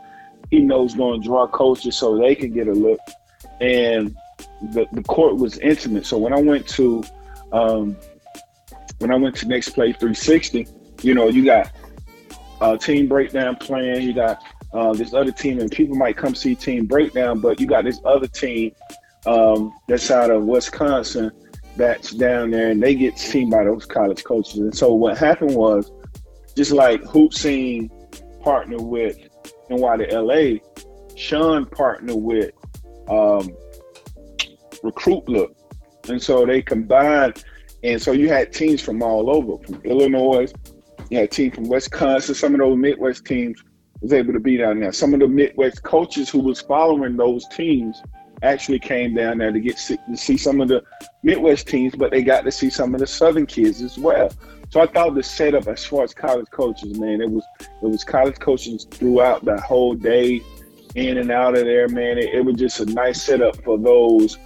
[0.51, 3.01] he knows going to draw coaches so they can get a look.
[3.61, 4.15] And
[4.73, 6.07] the, the court was intimate.
[6.07, 7.03] So when I went to
[7.53, 7.97] um,
[8.99, 10.67] when I went to Next Play 360,
[11.03, 11.73] you know, you got
[12.61, 14.03] uh, team breakdown playing.
[14.03, 14.43] You got
[14.75, 18.01] uh, this other team, and people might come see team breakdown, but you got this
[18.05, 18.73] other team
[19.25, 21.31] um, that's out of Wisconsin
[21.77, 24.59] that's down there, and they get seen by those college coaches.
[24.59, 25.91] And so what happened was,
[26.57, 27.91] just like Hoop Scene
[28.41, 29.17] partnered with
[29.71, 30.59] NY to LA,
[31.17, 32.51] Sean partnered with
[33.09, 33.49] um,
[34.83, 35.57] Recruit Look,
[36.09, 37.45] and so they combined,
[37.85, 40.53] and so you had teams from all over, from Illinois,
[41.11, 42.35] you had teams from Wisconsin.
[42.35, 43.63] Some of those Midwest teams
[44.05, 44.93] was able to be down there.
[44.93, 48.03] Some of the Midwest coaches who was following those teams
[48.43, 50.83] actually came down there to get to see some of the
[51.23, 54.31] Midwest teams, but they got to see some of the Southern kids as well.
[54.69, 58.05] So I thought the setup as far as college coaches, man, it was it was
[58.05, 60.43] college coaches throughout the whole day,
[60.95, 62.19] in and out of there, man.
[62.19, 64.37] It, it was just a nice setup for those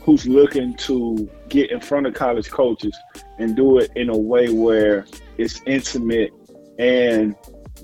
[0.00, 2.96] who's looking to get in front of college coaches
[3.38, 5.04] and do it in a way where
[5.36, 6.32] it's intimate
[6.78, 7.34] and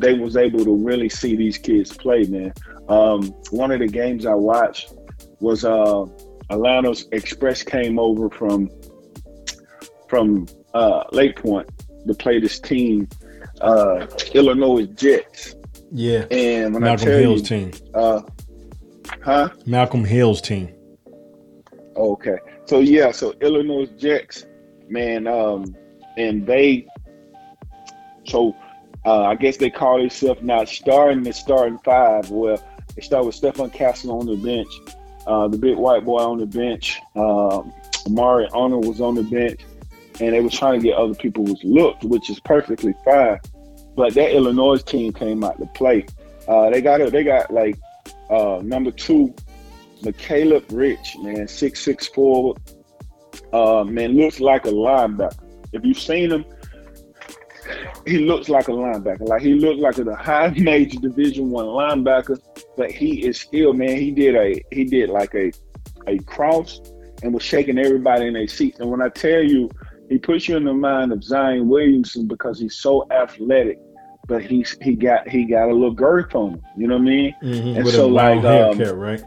[0.00, 2.52] they was able to really see these kids play, man.
[2.88, 4.94] Um, one of the games I watched
[5.40, 6.04] was uh,
[6.50, 8.70] Atlanta's Express came over from
[10.08, 11.68] from uh, Lake Point
[12.06, 13.08] to play this team,
[13.60, 15.54] uh, Illinois Jets.
[15.92, 16.24] Yeah.
[16.30, 17.72] And when Malcolm I tell Hill's you, team.
[17.94, 18.22] uh,
[19.22, 19.50] huh?
[19.66, 20.74] Malcolm Hill's team.
[21.96, 22.38] Okay.
[22.64, 24.46] So yeah, so Illinois Jets,
[24.88, 25.76] man, um,
[26.16, 26.86] and they
[28.26, 28.54] so
[29.04, 32.30] uh, I guess they call themselves now starting the starting five.
[32.30, 32.62] Well,
[32.94, 34.68] they start with Stefan Castle on the bench,
[35.26, 37.00] uh, the big white boy on the bench.
[37.16, 37.72] Um,
[38.06, 39.60] Amari Arnold was on the bench,
[40.20, 43.38] and they were trying to get other people was looked, which is perfectly fine.
[43.96, 46.06] But that Illinois team came out to play.
[46.48, 46.98] Uh, they got.
[47.10, 47.76] They got like
[48.30, 49.34] uh, number two,
[50.02, 52.54] Macaleab Rich, man, six six four.
[53.52, 55.36] Uh, man, looks like a linebacker.
[55.72, 56.44] If you've seen him,
[58.06, 59.26] he looks like a linebacker.
[59.28, 62.38] Like he looked like a high major division one linebacker,
[62.76, 63.96] but he is still man.
[63.98, 65.52] He did a he did like a
[66.06, 66.80] a cross
[67.22, 68.80] and was shaking everybody in their seats.
[68.80, 69.68] And when I tell you,
[70.08, 73.78] he puts you in the mind of Zion Williamson because he's so athletic,
[74.26, 76.62] but he's he got he got a little girth on him.
[76.78, 77.34] You know what I mean?
[77.42, 79.22] Mhm, And so a wild like um, haircut, right?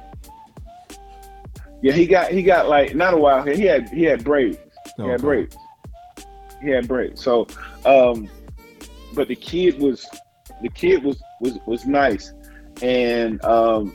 [1.81, 3.55] yeah, he got he got like not a wild hair.
[3.55, 4.57] He had he had braids.
[4.97, 5.55] He had braids.
[6.63, 7.21] He had braids.
[7.21, 7.47] So,
[7.85, 8.29] um,
[9.13, 10.05] but the kid was
[10.61, 12.33] the kid was was was nice,
[12.81, 13.93] and um,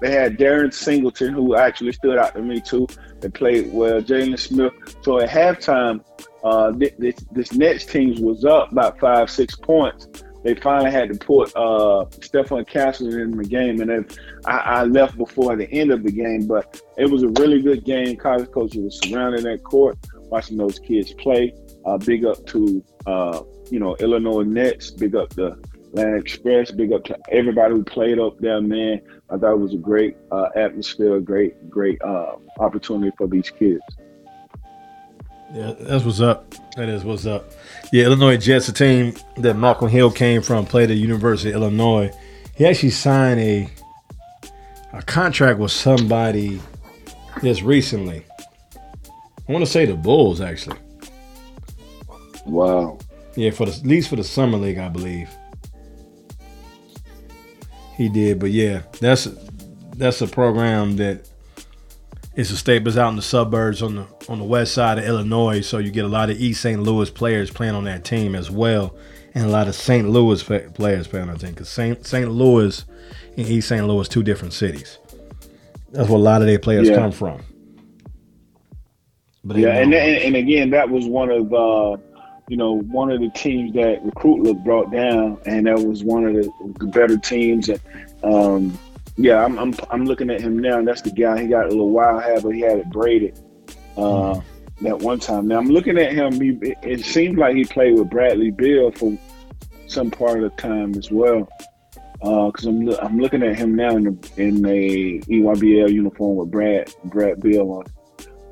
[0.00, 2.86] they had Darren Singleton who actually stood out to me too.
[3.20, 4.00] They played well.
[4.00, 4.72] Jalen Smith.
[5.02, 6.04] So at halftime,
[6.42, 10.08] uh, this this Nets team was up about five six points.
[10.44, 15.56] They finally had to put uh, Stefan in the game, and I, I left before
[15.56, 16.46] the end of the game.
[16.46, 18.14] But it was a really good game.
[18.16, 21.54] College coaches were surrounding that court, watching those kids play.
[21.86, 24.90] Uh, big up to uh, you know Illinois Nets.
[24.90, 25.58] Big up the
[25.94, 26.70] Atlanta Express.
[26.70, 29.00] Big up to everybody who played up there, man.
[29.30, 33.82] I thought it was a great uh, atmosphere, great great uh, opportunity for these kids.
[35.54, 36.52] Yeah, that's what's up.
[36.76, 37.52] That is what's up.
[37.92, 42.10] Yeah, Illinois Jets, a team that Malcolm Hill came from, played at University of Illinois.
[42.56, 43.68] He actually signed a
[44.92, 46.60] a contract with somebody
[47.42, 48.24] just recently.
[49.48, 50.78] I want to say the Bulls, actually.
[52.46, 52.98] Wow.
[53.36, 55.28] Yeah, for the at least for the summer league, I believe.
[57.96, 59.28] He did, but yeah, that's
[59.96, 61.28] that's a program that
[62.34, 65.60] is a staples out in the suburbs on the on the west side of Illinois.
[65.60, 66.82] So you get a lot of East St.
[66.82, 68.96] Louis players playing on that team as well,
[69.34, 70.08] and a lot of St.
[70.08, 72.04] Louis fa- players playing on that team because St.
[72.04, 72.28] St.
[72.30, 72.84] Louis
[73.36, 73.86] and East St.
[73.86, 74.98] Louis two different cities.
[75.92, 76.96] That's where a lot of their players Yeah.
[76.96, 77.40] come from.
[79.44, 81.96] But Yeah, and, and and again, that was one of uh,
[82.48, 86.24] you know one of the teams that Recruit Look brought down, and that was one
[86.24, 87.68] of the, better teams.
[87.68, 87.80] And
[88.22, 88.78] um,
[89.16, 91.42] yeah, I'm, I'm I'm looking at him now, and that's the guy.
[91.42, 93.38] He got a little wild hair, but he had it braided
[93.96, 94.40] uh,
[94.82, 95.48] that one time.
[95.48, 96.40] Now I'm looking at him.
[96.40, 99.16] He, it, seems like he played with Bradley Beal for
[99.86, 101.48] some part of the time as well.
[102.18, 106.92] Because I'm I'm looking at him now in the, in a EYBL uniform with Brad
[107.04, 107.84] Brad Beal on.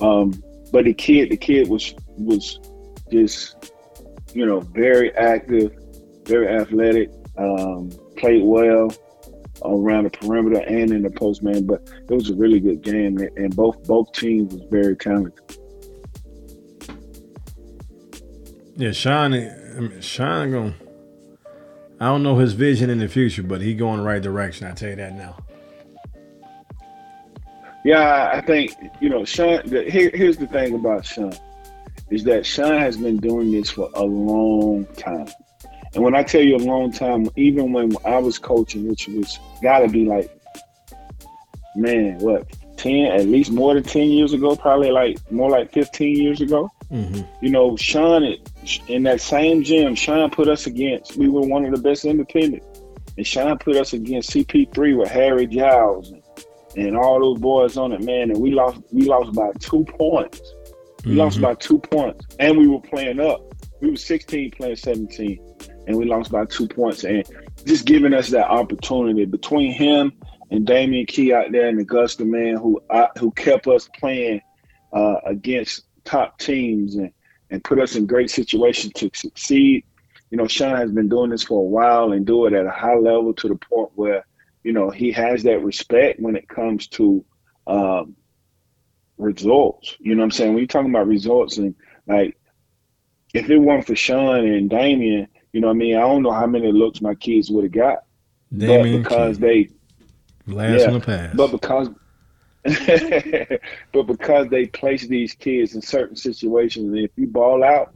[0.01, 2.59] Um, but the kid, the kid was was
[3.11, 3.72] just
[4.35, 5.73] you know very active,
[6.25, 8.93] very athletic, um, played well
[9.65, 11.67] around the perimeter and in the post man.
[11.67, 15.35] But it was a really good game, and- both both teams was very talented.
[18.77, 20.75] Yeah, Sean, I mean, Sean going.
[22.01, 24.67] I don't know his vision in the future, but he going the right direction.
[24.67, 25.37] I tell you that now.
[27.85, 29.61] Yeah, I think you know Sean.
[29.67, 31.33] The, here, here's the thing about Sean
[32.13, 35.29] is that Sean has been doing this for a long time,
[35.95, 39.39] and when I tell you a long time, even when I was coaching, which was
[39.63, 40.31] got to be like,
[41.77, 43.07] man, what ten?
[43.07, 46.71] At least more than ten years ago, probably like more like fifteen years ago.
[46.91, 47.23] Mm-hmm.
[47.45, 48.37] You know, Sean
[48.89, 51.17] in that same gym, Sean put us against.
[51.17, 52.63] We were one of the best independent,
[53.17, 56.23] and Sean put us against CP3 with Harry Giles and,
[56.77, 58.31] and all those boys on it, man.
[58.31, 58.81] And we lost.
[58.93, 60.41] We lost by two points.
[61.05, 63.43] We lost by two points, and we were playing up.
[63.81, 65.41] We were 16 playing 17,
[65.89, 67.03] and we lost by two points.
[67.03, 67.25] And
[67.67, 70.13] just giving us that opportunity between him
[70.53, 74.41] and Damian Key out there in Augusta, man, who uh, who kept us playing
[74.93, 77.11] uh, against top teams and
[77.51, 79.85] and put us in great situations to succeed.
[80.31, 82.71] You know, Sean has been doing this for a while and do it at a
[82.71, 84.25] high level to the point where
[84.63, 87.25] you know he has that respect when it comes to
[87.67, 88.17] um,
[89.19, 89.97] results.
[90.01, 90.51] You know what I'm saying?
[90.53, 91.75] When you're talking about results and
[92.07, 92.37] like
[93.35, 96.33] if it weren't for Sean and Damian, you know what I mean, I don't know
[96.33, 98.05] how many looks my kids would have got.
[98.57, 101.37] Damian but because Key, they last yeah, in the past.
[101.37, 101.89] but because
[103.93, 107.95] but because they place these kids in certain situations and if you ball out,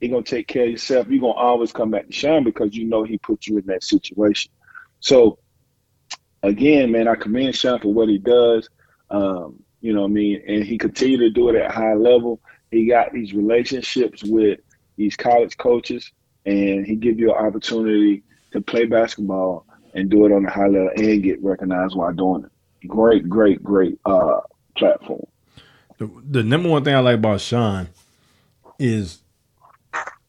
[0.00, 1.06] you're gonna take care of yourself.
[1.08, 3.84] You're gonna always come back to Sean because you know he put you in that
[3.84, 4.50] situation.
[5.00, 5.38] So
[6.42, 8.68] again, man, I commend Sean for what he does.
[9.10, 10.42] Um, you know what I mean?
[10.48, 12.40] And he continued to do it at high level.
[12.70, 14.60] He got these relationships with
[14.96, 16.10] these college coaches
[16.46, 18.22] and he give you an opportunity
[18.52, 22.44] to play basketball and do it on a high level and get recognized while doing
[22.44, 22.88] it.
[22.88, 24.40] Great, great, great uh,
[24.76, 25.26] platform.
[25.98, 27.88] the, the number one thing I like about Sean
[28.78, 29.18] is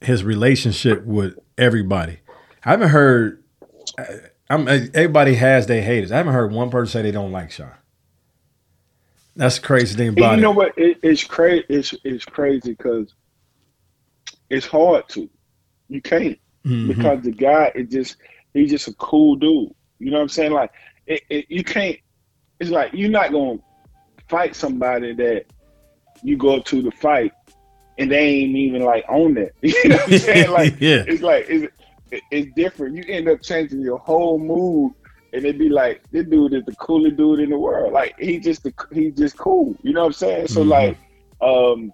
[0.01, 2.19] his relationship with everybody.
[2.65, 3.43] I haven't heard.
[3.97, 6.11] I- I'm, everybody has their haters.
[6.11, 7.71] I haven't heard one person say they don't like Sean.
[9.35, 10.55] That's the crazy thing about you know it.
[10.55, 10.77] what?
[10.77, 11.65] It, it's crazy.
[11.69, 13.13] It's it's crazy because
[14.49, 15.29] it's hard to.
[15.89, 16.39] You can't.
[16.65, 16.87] Mhm.
[16.87, 18.15] because the guy is just
[18.53, 19.73] he's just a cool dude.
[19.99, 20.51] You know what I'm saying?
[20.53, 20.71] Like
[21.07, 21.97] it, it, you can't.
[22.59, 23.59] It's like you're not gonna
[24.29, 25.45] fight somebody that
[26.23, 27.33] you go up to the fight
[27.97, 29.51] and they ain't even like on that.
[29.61, 30.51] You know what I'm saying?
[30.51, 31.03] Like yeah.
[31.07, 31.73] it's like it's,
[32.31, 32.95] it's different.
[32.95, 34.93] You end up changing your whole mood,
[35.33, 37.91] and it be like this dude is the coolest dude in the world.
[37.91, 39.75] Like he just the he just cool.
[39.81, 40.47] You know what I'm saying?
[40.47, 40.69] So Mhm.
[40.69, 40.97] like,
[41.41, 41.91] um,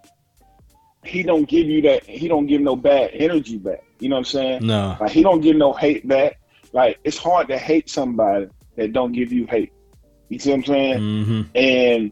[1.06, 2.04] he don't give you that.
[2.04, 3.84] He don't give no bad energy back.
[4.00, 4.68] You know what I'm saying?
[4.68, 4.98] No.
[5.00, 6.38] Like he don't give no hate back.
[6.74, 9.72] Like it's hard to hate somebody that don't give you hate.
[10.30, 11.00] You see what I'm saying?
[11.26, 12.12] hmm and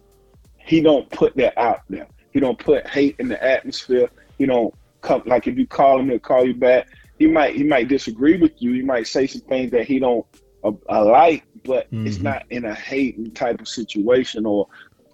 [0.58, 2.08] he don't put that out there.
[2.32, 4.10] He don't put hate in the atmosphere.
[4.38, 6.88] He don't come like if you call him, he'll call you back.
[7.20, 8.74] He might he might disagree with you.
[8.74, 10.26] He might say some things that he don't
[10.64, 12.24] uh, uh, like, but it's Mhm.
[12.24, 14.68] not in a hating type of situation or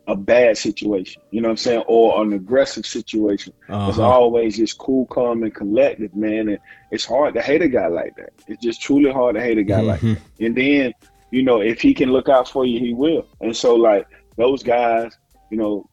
[0.08, 1.22] a bad situation.
[1.32, 1.84] You know what I'm saying?
[1.88, 3.54] Or an aggressive situation.
[3.88, 4.08] It's Uh-huh.
[4.10, 6.50] always just cool, calm, and collected, man.
[6.50, 6.60] And
[6.92, 8.32] it's hard to hate a guy like that.
[8.48, 10.18] It's just truly hard to hate a guy like Mhm.
[10.40, 10.94] and then,
[11.32, 13.28] you know, if he can look out for you, he will.
[13.42, 14.06] And so, like
[14.38, 15.12] those guys,
[15.50, 15.86] you know,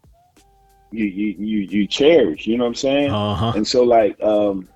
[0.91, 2.47] you you you, you cherish.
[2.47, 3.11] You know what I'm saying?
[3.11, 3.53] Uh-huh.
[3.55, 4.69] And so, like, um,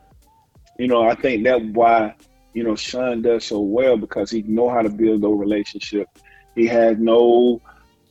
[0.79, 2.15] you know, I think that's why
[2.55, 6.09] you know Sean does so well because he know how to build those relationship.
[6.55, 7.61] He has no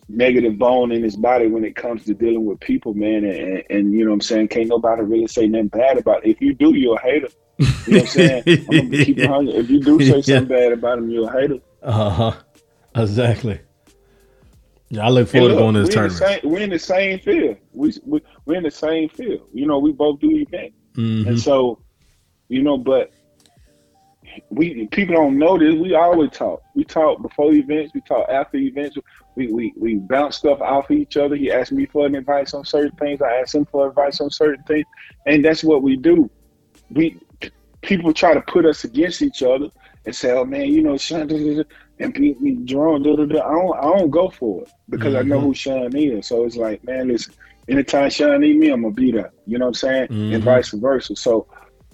[0.09, 3.23] negative bone in his body when it comes to dealing with people, man.
[3.23, 4.49] And, and, and you know what I'm saying?
[4.49, 6.31] Can't nobody really say nothing bad about it.
[6.31, 7.29] If you do, you're a hater.
[7.57, 8.43] You know what I'm saying?
[8.47, 9.17] I'm gonna keep.
[9.19, 10.21] If you do say Yeah.
[10.21, 11.59] something bad about him, you're a hater.
[11.81, 12.33] Uh-huh.
[12.95, 13.59] Exactly.
[14.89, 16.41] Yeah, I look forward to going to this we're, in tournament.
[16.43, 17.57] same, we're in the same field.
[17.71, 19.47] We, we we're in the same field.
[19.53, 21.27] You know, we both do events, Mhm.
[21.27, 21.79] and so,
[22.49, 23.11] you know, but
[24.49, 25.75] we people don't know this.
[25.75, 26.61] We always talk.
[26.75, 27.93] We talk before events.
[27.93, 28.97] We talk after events.
[29.35, 31.35] We we we bounce stuff off of each other.
[31.35, 33.21] He asked me for an advice on certain things.
[33.21, 34.85] I asked him for advice on certain things,
[35.25, 36.29] and that's what we do.
[36.89, 37.19] We
[37.81, 39.69] people try to put us against each other
[40.05, 41.63] and say, "Oh man, you know, Sean," da, da, da,"
[41.99, 43.03] and beat me, Jerome.
[43.03, 43.41] Da, da, da.
[43.41, 45.43] I don't I don't go for it because I know Mhm.
[45.43, 46.27] who Sean is.
[46.27, 47.33] So it's like, man, listen.
[47.69, 49.31] Anytime Sean need me, I'm gonna be there.
[49.45, 50.09] You know what I'm saying?
[50.09, 50.35] Mhm.
[50.35, 51.15] And vice versa.
[51.15, 51.47] So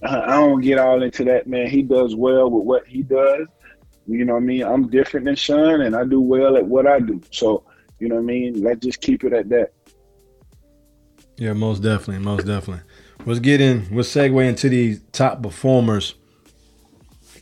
[0.04, 1.68] I, don't get all into that, man.
[1.68, 3.47] He does well with what he does.
[4.08, 4.64] You know what I mean?
[4.64, 7.22] I'm different than Sean, and I do well at what I do.
[7.32, 7.64] So
[8.00, 8.64] you know what I mean?
[8.64, 9.72] Let's just keep it at that.
[11.38, 12.84] Yeah, most definitely, most definitely.
[13.26, 13.88] Let's get in.
[13.91, 16.16] We'll segue into these top performers.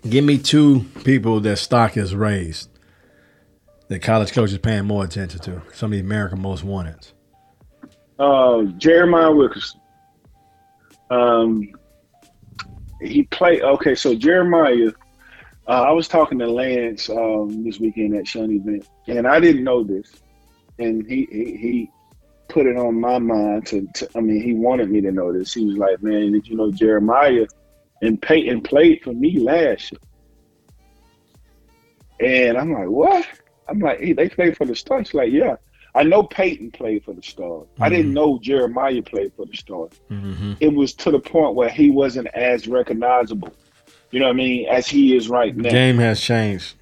[0.07, 2.69] Give me two people that stock is raised
[3.87, 5.61] that college coaches paying more attention to.
[5.73, 7.07] Some of the American most wanted.
[8.19, 9.79] Uh, Jeremiah Wilkinson.
[11.09, 11.69] Um,
[13.01, 13.61] he played.
[13.61, 14.91] Okay, so Jeremiah.
[15.67, 19.65] Uh, I was talking to Lance um, this weekend at Shun event, and I didn't
[19.65, 20.09] know this,
[20.79, 21.91] and he he, he
[22.47, 24.09] put it on my mind to, to.
[24.15, 25.53] I mean, he wanted me to know this.
[25.53, 27.47] He was like, "Man, did you know Jeremiah
[28.01, 29.91] and Peyton played for me last
[32.19, 33.27] year?" And I'm like, "What?"
[33.67, 35.57] I'm like, hey, "They played for the Stars." Like, "Yeah."
[35.97, 37.67] I know Peyton played for the Stars.
[37.79, 38.15] I didn't Mhm.
[38.15, 39.91] know Jeremiah played for the Stars.
[40.11, 40.53] Mm-hmm.
[40.59, 43.51] It was to the point where he wasn't as recognizable,
[44.11, 45.69] you know what I mean, as he is right now.
[45.69, 46.75] Game has changed.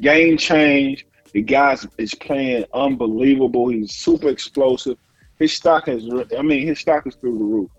[0.00, 1.04] Game changed.
[1.32, 3.68] The guy is playing unbelievable.
[3.68, 4.96] He's super explosive.
[5.38, 7.70] His stock is, I mean, his stock is through the roof.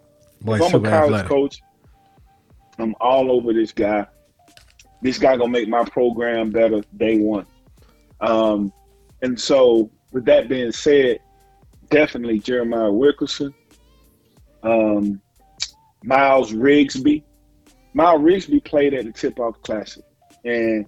[0.42, 1.28] Boy, if I'm a college athletic.
[1.28, 1.62] coach,
[2.78, 4.06] I'm all over this guy.
[5.02, 7.46] This guy gonna make my program better day one.
[8.22, 8.72] Um,
[9.22, 11.20] and so, with that being said,
[11.90, 13.54] definitely Jeremiah Wilkinson,
[14.64, 15.22] um,
[16.04, 17.24] Miles Rigsby.
[17.94, 20.04] Miles Rigsby played at the Tip Off Classic,
[20.46, 20.86] and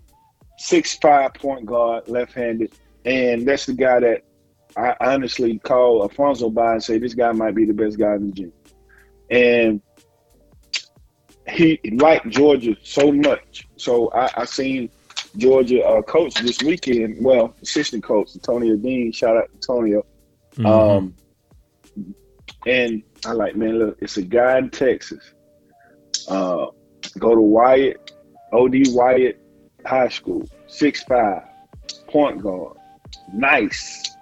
[0.57, 2.74] six five point guard, left handed,
[3.05, 4.24] and that's the guy that
[4.78, 8.28] I honestly call Alfonso by and say this guy might be the best guy in
[8.28, 8.53] the gym
[9.32, 9.82] and
[11.49, 13.67] he liked Georgia so much.
[13.78, 14.91] So I, I seen
[15.38, 17.24] Georgia uh, coach this weekend.
[17.24, 19.12] Well, assistant coach Antonio Dean.
[19.12, 20.06] Shout out to Antonio.
[20.56, 20.66] Mhm.
[20.66, 21.16] Um,
[22.66, 25.34] and I like, man, look, it's a guy in Texas.
[26.28, 26.68] Uh,
[27.18, 28.12] go to Wyatt,
[28.54, 29.40] OD Wyatt
[29.86, 31.44] High School, six five,
[32.08, 32.78] point guard,
[33.34, 34.16] nice,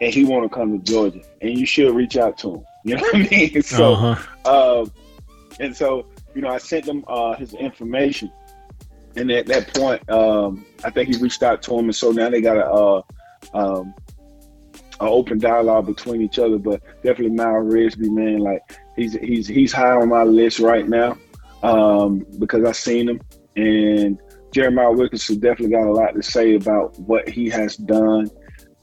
[0.00, 2.64] and he want to come to Georgia, and you should reach out to him.
[2.84, 3.62] You know what I mean?
[3.62, 3.92] So.
[3.94, 4.80] uh-huh.
[4.80, 4.92] Um,
[5.60, 8.32] and so, you know, I sent them uh, his information.
[9.16, 11.86] And at that point, um, I think he reached out to him.
[11.86, 13.02] And so now they got a, uh,
[13.54, 13.94] um,
[15.00, 16.58] an open dialogue between each other.
[16.58, 18.62] But definitely Miles Rigsby, man, like
[18.96, 21.18] he's he's he's high on my list right now
[21.62, 23.20] um, because I've seen him.
[23.56, 24.18] And
[24.52, 28.30] Jeremiah Wilkinson definitely got a lot to say about what he has done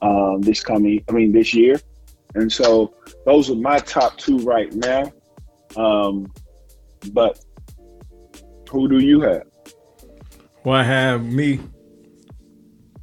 [0.02, 1.80] um, this coming, I mean, this year.
[2.34, 2.94] And so
[3.26, 5.12] those are my top two right now.
[5.76, 6.32] Um,
[7.12, 7.44] but
[8.70, 9.49] Who do you have?
[10.64, 11.60] Well, I have me.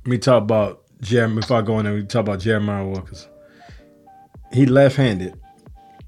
[0.05, 1.37] Me talk about Jeremy.
[1.37, 3.27] Before I go in there, we talk about Jeremiah Walker's.
[4.53, 5.39] He left-handed.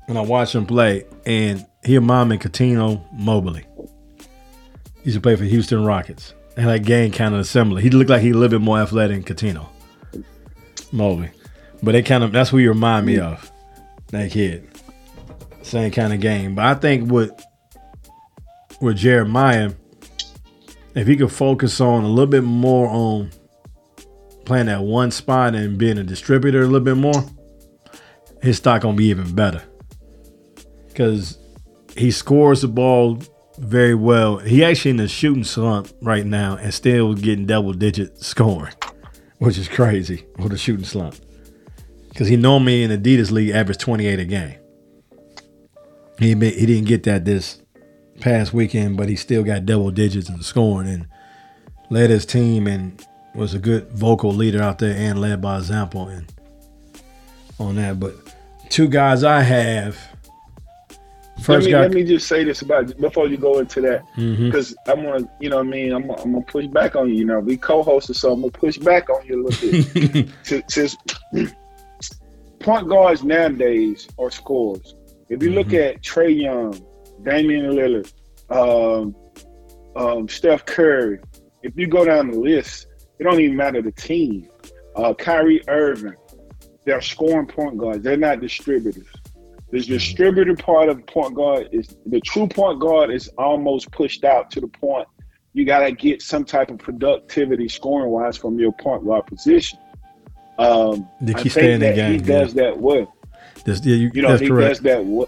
[0.06, 3.66] When I watch him play, and he me of Cuttino Mobley.
[4.18, 6.34] He used to play for Houston Rockets.
[6.58, 7.80] And that game kind of similar.
[7.80, 9.70] He looked like he a little bit more athletic than Cuttino
[10.92, 11.30] Mobley.
[11.82, 13.52] But they kind of that's who you remind me of.
[14.08, 14.68] That kid.
[15.62, 16.56] Same kind of game.
[16.56, 17.32] But I think with
[18.82, 19.72] with Jeremiah,
[20.96, 23.32] if he could focus on a little bit more on
[24.46, 27.24] playing that one spot and being a distributor a little bit more,
[28.42, 29.62] his stock gonna be even better.
[30.96, 31.38] Cause
[31.96, 33.20] he scores the ball
[33.60, 34.38] very well.
[34.38, 38.74] He actually in the shooting slump right now and still getting double digit scoring,
[39.38, 41.16] which is crazy with the shooting slump.
[42.16, 44.56] Cause he normally in Adidas league averaged 28 a game.
[46.18, 47.62] He he didn't get that this
[48.20, 51.08] past weekend, but he still got double digits in scoring and
[51.90, 56.08] led his team and was a good vocal leader out there and led by example
[56.08, 56.32] and
[57.60, 58.00] on that.
[58.00, 58.16] But
[58.70, 59.98] two guys I have.
[61.42, 64.04] First let me, guy, let me just say this about before you go into that
[64.18, 64.46] mm-hmm.
[64.46, 67.08] because I want to, you know, what I mean, I'm, I'm gonna push back on
[67.08, 67.16] you.
[67.16, 70.30] You know, we co-hosted, so I'm gonna push back on you a little bit.
[70.70, 70.98] Since-
[72.60, 74.96] point guards nowadays are scores.
[75.30, 75.98] If you look mm-hmm.
[75.98, 76.86] at Trae Young,
[77.24, 78.12] Damian Lillard,
[78.50, 79.16] um,
[79.96, 81.20] um, Steph Curry,
[81.64, 82.88] if you go down the list,
[83.20, 84.48] it don't even matter the team.
[84.96, 86.16] Uh, Kyrie Irving,
[86.86, 88.04] they're scoring point guards.
[88.04, 89.08] They're not distributors.
[89.72, 94.50] The distributor part of point guard is the true point guard is almost pushed out
[94.52, 95.08] to the point
[95.54, 99.78] you got to get some type of productivity scoring wise from your point guard position.
[100.58, 103.16] Um, To I keep staying in think the that he game, does that well.
[103.66, 104.70] Yeah, you, You know, that's he correct.
[104.70, 104.98] does that.
[104.98, 105.28] w-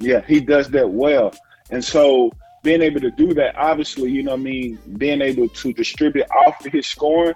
[0.00, 1.32] Yeah, he does that well.
[1.70, 2.32] And so
[2.62, 6.64] being able to do that, obviously, you know I mean, being able to distribute off
[6.64, 7.34] of his scoring,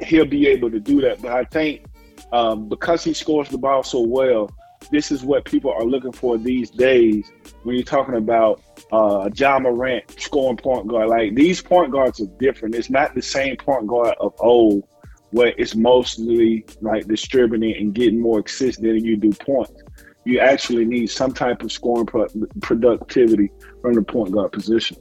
[0.00, 1.22] he'll be able to do that.
[1.22, 1.86] But I think
[2.32, 4.50] um, because he scores the ball so well,
[4.90, 7.30] this is what people are looking for these days
[7.62, 11.08] when you're talking about uh, John Morant scoring point guard.
[11.08, 12.74] Like these point guards are different.
[12.74, 14.84] It's not the same point guard of old
[15.30, 19.82] where it's mostly like distributing and getting more assists than you do points.
[20.24, 22.28] You actually need some type of scoring pro-
[22.60, 23.50] productivity
[23.80, 24.96] from the point guard position.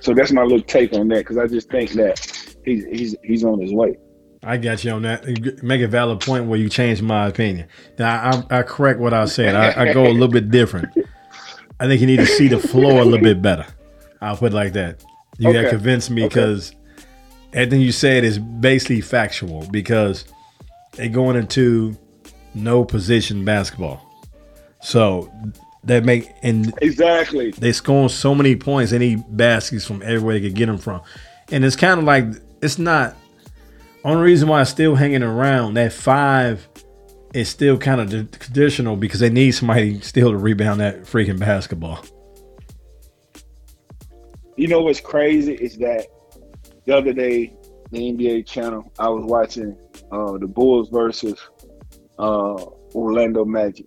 [0.00, 2.20] So that's my little take on that because I just think that
[2.64, 3.96] he's he's he's on his way.
[4.42, 5.26] I got you on that.
[5.26, 7.66] You Make a valid point where you change my opinion.
[7.98, 9.54] Now I, I correct what I said.
[9.56, 10.88] I, I go a little bit different.
[11.80, 13.66] I think you need to see the floor a little bit better.
[14.20, 15.02] I'll put it like that.
[15.38, 15.70] You got Okay.
[15.70, 16.28] convinced me Okay.
[16.34, 16.72] because
[17.52, 20.24] everything you said is basically factual because
[20.92, 21.96] they're going into
[22.54, 24.00] no position basketball.
[24.82, 25.30] So
[25.84, 27.50] that make and Exactly.
[27.52, 31.02] they score so many points, any baskets from everywhere they could get them from,
[31.50, 32.26] and it's kind of like
[32.62, 33.16] it's not.
[34.04, 36.68] Only reason why it's still hanging around that five
[37.32, 42.04] is still kind of traditional because they need somebody still to rebound that freaking basketball.
[44.56, 46.06] You know what's crazy is that
[46.84, 47.54] the other day,
[47.90, 49.76] the NBA channel, I was watching
[50.12, 51.40] uh, the Bulls versus
[52.18, 53.86] uh, Orlando Magic,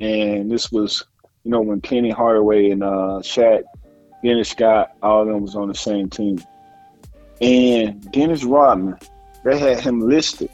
[0.00, 1.04] and this was,
[1.44, 3.62] you know, when Penny Hardaway and uh, Shaq,
[4.22, 6.42] Dennis Scott, all of them was on the same team,
[7.40, 8.98] and Dennis Rodman,
[9.44, 10.50] they had him listed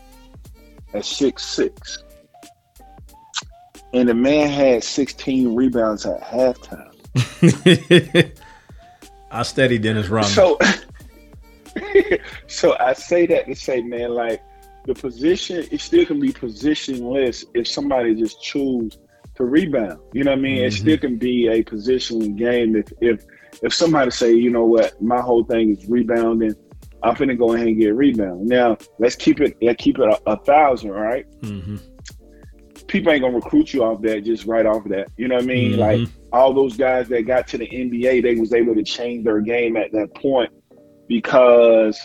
[0.95, 2.05] at six six,
[3.93, 6.89] and the man had sixteen rebounds at halftime.
[9.31, 10.31] I studied Dennis Rodman.
[10.31, 10.59] So,
[12.47, 14.43] so I say that to say, man, like
[14.85, 18.99] the position, it still can be positionless if somebody just choose
[19.37, 19.99] to rebound.
[20.13, 20.59] You know what I mean?
[20.59, 20.79] It Mhm.
[20.79, 23.25] still can be a positioning game if if
[23.63, 26.55] if somebody say, you know what, my whole thing is rebounding.
[27.03, 28.47] I'm finna go ahead and get a rebound.
[28.47, 29.57] Now let's keep it.
[29.61, 31.27] Let's keep it a, a thousand, right?
[31.43, 31.81] Mhm.
[32.87, 35.09] People ain't gonna recruit you off that just right off that.
[35.17, 35.73] You know what I mean?
[35.73, 35.79] Mhm.
[35.79, 39.41] Like all those guys that got to the NBA, they was able to change their
[39.41, 40.51] game at that point
[41.09, 41.99] because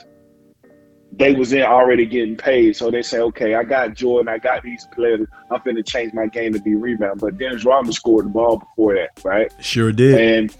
[1.13, 2.75] they was in already getting paid.
[2.75, 5.27] So they say, okay, I got Jordan, I got these players.
[5.49, 7.19] I'm finna change my game to be rebound.
[7.19, 9.51] But Dennis Rodman scored the ball before that, right?
[9.59, 10.19] Sure did.
[10.19, 10.55] And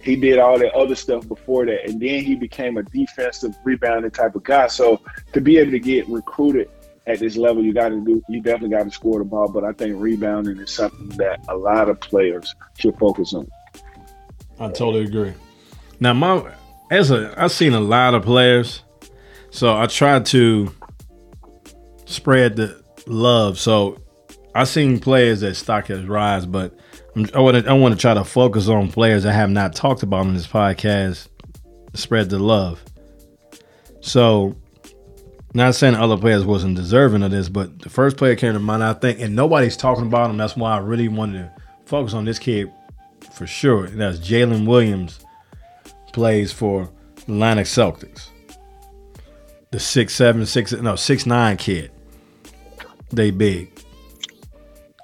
[0.00, 1.88] he did all that other stuff before that.
[1.88, 4.66] And then he became a defensive rebounding type of guy.
[4.68, 5.00] So
[5.32, 6.70] to be able to get recruited
[7.06, 9.48] at this level, you got to do, you definitely got to score the ball.
[9.48, 13.48] But I think rebounding is something that a lot of players should focus on.
[14.58, 15.34] I totally agree.
[16.00, 16.52] Now, my
[16.90, 18.82] as a I've seen a lot of players,
[19.52, 20.74] so I try to
[22.06, 23.58] spread the love.
[23.58, 23.98] So
[24.54, 26.74] I seen players that stock has rise, but
[27.14, 30.02] I'm- want to I want to try to focus on players I have not talked
[30.02, 31.28] about in this podcast.
[31.94, 32.82] Spread the love.
[34.00, 34.56] So,
[35.52, 38.82] not saying other players wasn't deserving of this, but the first player came to mind.
[38.82, 40.38] I think, and nobody's talking about him.
[40.38, 41.52] That's why I really wanted to
[41.84, 42.72] focus on this kid
[43.34, 43.84] for sure.
[43.84, 45.20] And that's Jalen Williams.
[46.14, 48.31] Plays for the Atlanta Celtics.
[49.72, 51.90] The six seven six no six nine kid.
[53.10, 53.70] They big.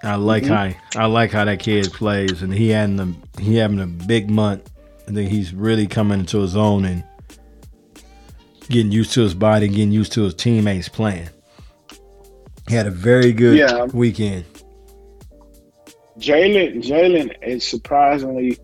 [0.02, 3.80] I like how I like how that kid plays, and he having a he having
[3.80, 4.70] a big month.
[5.08, 7.02] I think he's really coming into his own and
[8.68, 11.30] getting used to his body, getting used to his teammates playing.
[12.68, 13.84] He had a very good Yeah.
[13.86, 14.44] weekend.
[16.18, 18.58] Jalen Jalen is surprisingly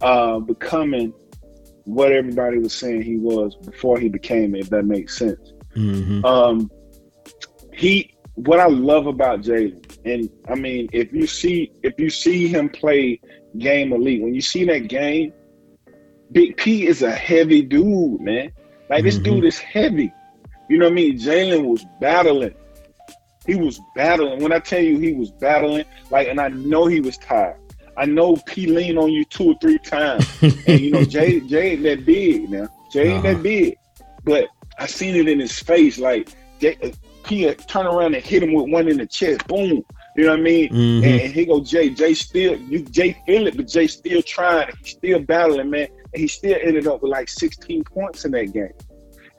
[0.00, 1.12] uh, becoming
[1.84, 5.52] what everybody was saying he was before he became it, if that makes sense.
[5.74, 6.70] hmm Um,
[7.72, 12.48] he what I love about Jalen, and I mean, if you see if you see
[12.48, 13.20] him play
[13.58, 15.32] game elite, when you see that game,
[16.32, 18.52] Big P is a heavy dude, man.
[18.88, 19.24] Like this Mhm.
[19.24, 20.10] dude is heavy.
[20.70, 21.18] You know what I mean?
[21.18, 22.54] Jalen was battling.
[23.46, 24.40] He was battling.
[24.42, 27.56] When I tell you he was battling, like, and I know he was tired.
[27.96, 30.26] I know P leaned on you two or three times.
[30.66, 32.68] And you know, Jay Jay ain't that big now.
[32.92, 33.34] Jay ain't Uh-huh.
[33.34, 33.76] that big.
[34.24, 35.98] But I seen it in his face.
[35.98, 36.30] Like
[36.60, 36.90] Jay, uh,
[37.24, 39.46] P uh, turn around and hit him with one in the chest.
[39.46, 39.84] Boom.
[40.16, 40.68] You know what I mean?
[40.70, 40.96] Mhm.
[41.04, 44.68] And, and he go, Jay, Jay still you Jay feel it, but Jay still trying.
[44.82, 45.88] He's still battling, man.
[46.12, 48.72] And he still ended up with like 16 points in that game.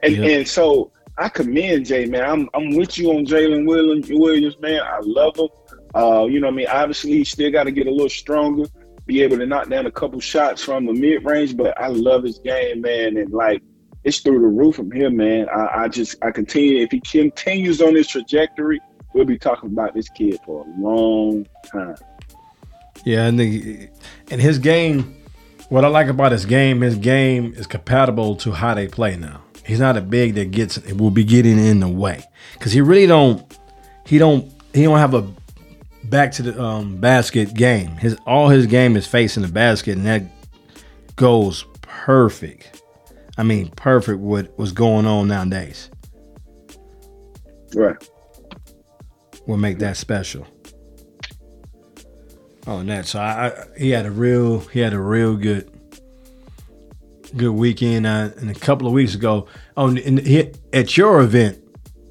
[0.02, 0.24] And Yeah.
[0.30, 2.24] and so I commend Jay, man.
[2.24, 4.80] I'm I'm with you on Jalen Williams, Williams, man.
[4.82, 5.48] I love him.
[5.94, 6.66] Uh, you know what I mean?
[6.66, 8.64] Obviously, he still got to get a little stronger,
[9.06, 11.56] be able to knock down a couple shots from the mid range.
[11.56, 13.62] But I love his game, man, and like
[14.02, 15.48] it's through the roof from here, man.
[15.48, 18.80] I, I just I continue if he continues on this trajectory,
[19.14, 21.96] we'll be talking about this kid for a long time.
[23.04, 23.88] Yeah, and the
[24.30, 25.16] and his game.
[25.70, 29.40] What I like about his game, his game is compatible to how they play now.
[29.64, 32.22] He's not a big that gets will be getting in the way
[32.52, 33.42] because he really don't.
[34.06, 34.52] He don't.
[34.74, 35.26] He don't have a
[36.14, 37.88] back to the um, basket game.
[37.96, 40.22] His all his game is facing the basket, and that
[41.16, 42.80] goes perfect.
[43.36, 44.20] I mean, perfect.
[44.20, 45.90] What was going on nowadays
[47.74, 47.96] Right.
[49.48, 50.46] will make that special.
[52.68, 55.68] Oh, and that so I, I he had a real he had a real good
[57.36, 58.06] good weekend.
[58.06, 61.58] Uh, and a couple of weeks ago, oh, and he, at your event,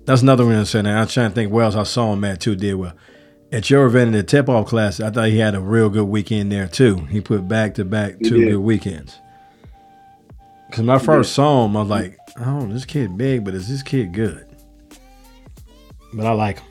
[0.06, 0.86] that's another one I said.
[0.86, 2.58] And I'm trying to think where else I saw him at too.
[2.58, 2.94] Did well
[3.54, 5.00] at your event in the tip off class.
[5.00, 6.96] I thought he had a real good weekend there too.
[7.06, 8.50] He put back to back two did.
[8.50, 9.20] good weekends.
[10.72, 13.84] Cause my first saw him, I was like, oh, this kid big, but is this
[13.84, 14.48] kid good?
[16.14, 16.68] But I like him.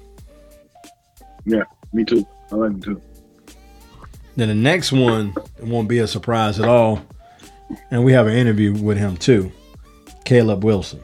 [1.45, 1.63] Yeah.
[1.93, 2.27] Me too.
[2.51, 3.03] I like him too.
[4.35, 7.01] Then the next one it won't be a surprise at all.
[7.91, 9.53] And we have an interview with him too,
[10.25, 11.01] Caleb Wilson.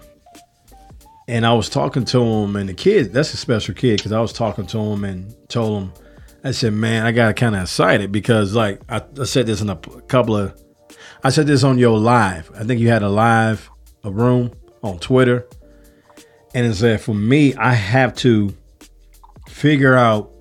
[1.28, 4.20] And I was talking to him, and the kid, that's a special kid because I
[4.20, 5.92] was talking to him and told him,
[6.42, 9.68] I said, man, I got kind of excited because, like, I, I said this in
[9.68, 10.58] a couple of,
[11.22, 12.50] I said this on your live.
[12.58, 13.68] I think you had a live,
[14.04, 14.52] a room
[14.82, 15.46] on Twitter.
[16.54, 18.56] And it said, for me, I have to
[19.48, 20.32] figure out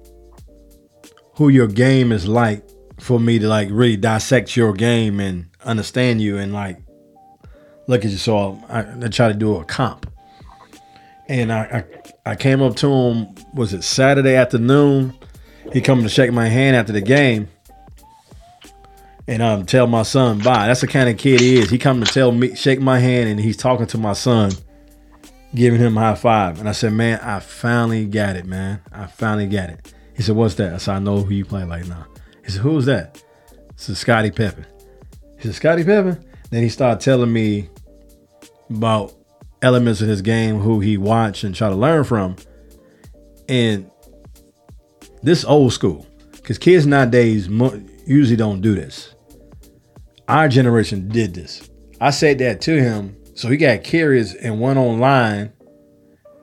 [1.34, 2.64] who your game is like
[3.00, 6.78] for me to like really dissect your game and understand you and like
[7.88, 8.18] look at you.
[8.18, 10.10] So I, I try to do a comp.
[11.30, 11.84] And I,
[12.26, 15.14] I I came up to him, was it Saturday afternoon?
[15.74, 17.50] He come to shake my hand after the game.
[19.28, 20.68] And um tell my son bye.
[20.68, 21.70] That's the kind of kid he is.
[21.70, 24.52] He come to tell me, shake my hand, and he's talking to my son,
[25.54, 26.60] giving him a high five.
[26.60, 28.82] And I said, Man, I finally got it, man.
[28.94, 29.94] I finally got it.
[30.16, 30.74] He said, What's that?
[30.74, 32.06] I said, I know who you play like now.
[32.46, 33.22] He said, Who's that?
[33.52, 34.66] I said, Scottie Pippen.
[35.38, 36.24] He said, Scottie Pippen?
[36.50, 37.70] Then he started telling me
[38.70, 39.14] about
[39.62, 42.36] elements of his game, who he watched and try to learn from.
[43.50, 43.90] And
[45.24, 47.48] this old school, because kids nowadays
[48.06, 49.14] usually don't do this.
[50.28, 51.70] Our generation did this.
[52.00, 55.54] I said that to him, so he got curious and went online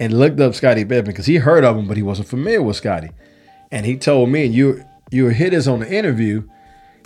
[0.01, 2.77] and looked up Scottie Pippen because he heard of him, but he wasn't familiar with
[2.77, 3.11] Scottie.
[3.71, 6.49] And he told me, and you you hit us on the interview.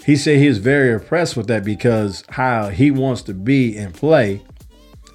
[0.05, 3.93] He said he was very impressed with that because how he wants to be and
[3.93, 4.43] play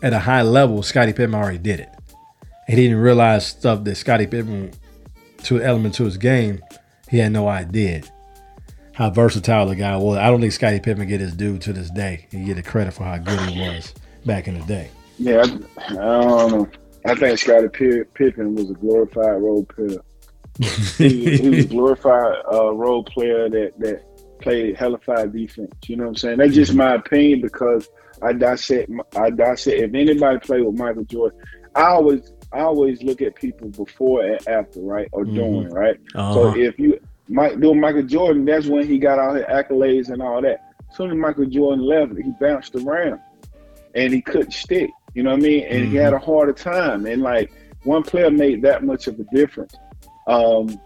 [0.04, 0.84] at a high level.
[0.84, 1.89] Scottie Pippen already did it,
[2.68, 4.72] and he didn't realize stuff that Scottie Pippen
[5.43, 6.62] to element to his game.
[7.10, 8.04] He had no idea
[8.93, 10.18] how versatile the guy was.
[10.18, 12.28] I don't think Scottie Pippen get his due to this day.
[12.30, 13.93] He get the credit for how good he was
[14.26, 14.91] back in the day.
[15.18, 15.45] Yeah,
[15.78, 16.70] I, I don't know.
[17.06, 19.99] I think Scottie Pi- Pippen was a glorified role player.
[20.97, 24.04] He, he was a glorified uh, role player that that
[24.39, 25.72] play hellified defense.
[25.88, 26.38] You know what I'm saying?
[26.38, 27.88] That's just my opinion because
[28.24, 28.89] I dissect.
[29.15, 29.78] I dissect.
[29.82, 31.39] If anybody play with Michael Jordan,
[31.76, 35.34] I always I always look at people before and after, right, or Mhm.
[35.36, 35.97] during, right.
[36.15, 36.34] Uh-huh.
[36.34, 40.21] So if you Mike doing Michael Jordan, that's when he got all his accolades and
[40.21, 40.61] all that.
[40.91, 43.19] As soon as Michael Jordan left, he bounced around
[43.95, 44.89] and he couldn't stick.
[45.15, 45.63] You know what I mean?
[45.65, 46.01] And he Mhm.
[46.03, 47.05] had a harder time.
[47.07, 47.51] And like
[47.86, 49.74] one player made that much of a difference.
[50.28, 50.80] Um,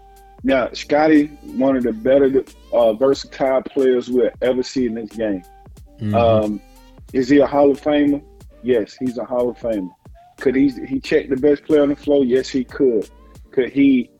[0.44, 1.26] now Scottie,
[1.56, 5.42] one of the better uh, versatile players we'll ever see in this game.
[6.00, 6.14] Mhm.
[6.14, 6.60] Um,
[7.12, 8.22] is he a Hall of Famer?
[8.62, 9.90] Yes, he's a Hall of Famer.
[10.40, 12.24] Could he he check the best player on the floor?
[12.24, 13.08] Yes, he could.
[13.52, 14.10] Could he?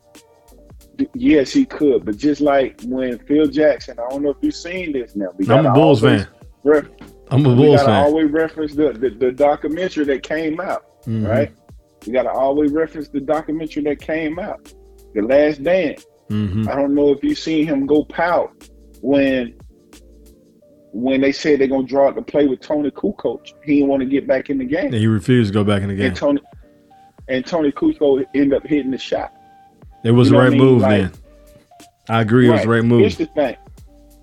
[1.13, 2.05] Yes, he could.
[2.05, 5.29] But just like when Phil Jackson, I don't know if you've seen this now.
[5.49, 6.27] I'm a Bulls fan.
[6.63, 6.89] ref-
[7.31, 7.57] I'm a Bulls fan.
[7.57, 8.03] we Bulls gotta fan.
[8.03, 11.27] always reference the, the, the documentary that came out, Mhm.
[11.27, 11.51] right?
[12.05, 14.73] We gotta always reference the documentary that came out,
[15.15, 16.05] The Last Dance.
[16.29, 16.67] Mhm.
[16.67, 18.51] I don't know if you've seen him go pout
[19.01, 19.53] when
[20.91, 23.53] when they said they're gonna draw out to play with Toni Kukoc.
[23.63, 24.85] He didn't want to get back in the game.
[24.85, 26.07] And he refused to go back in the game.
[26.07, 26.41] And Toni
[27.27, 29.33] and Toni Kukoc ended up hitting the shot.
[30.03, 30.59] It was you the right I mean?
[30.59, 31.11] move Like- then.
[32.09, 32.49] I agree.
[32.49, 33.01] It was the right move.
[33.01, 33.55] Here's the thing.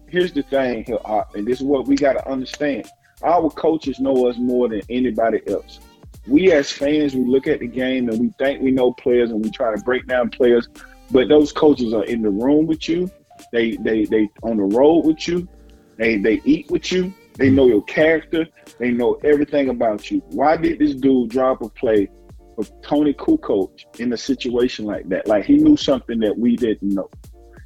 [0.09, 0.99] Here's the thing, here,
[1.35, 2.87] and this is what we got to understand.
[3.23, 5.81] Our coaches know us more than anybody else.
[6.27, 9.45] We as fans, we look at the game and we think we know players and
[9.45, 10.69] we try to break down players,
[11.11, 13.11] but those coaches are in the room with you.
[13.53, 15.49] They they they on the road with you.
[15.97, 17.13] They they eat with you.
[17.35, 18.47] They know your character.
[18.79, 20.21] They know everything about you.
[20.31, 22.09] Why did this dude drop a play
[22.55, 25.27] for Toni Kukoc in a situation like that?
[25.27, 27.11] Like he knew something that we didn't know.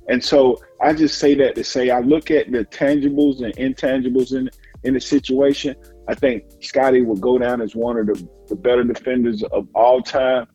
[0.08, 4.36] And so I just say that to say I look at the tangibles and intangibles
[4.36, 4.50] in
[4.82, 5.76] in the situation.
[6.08, 10.02] I think Scottie will go down as one of the, the better defenders of all
[10.02, 10.46] time.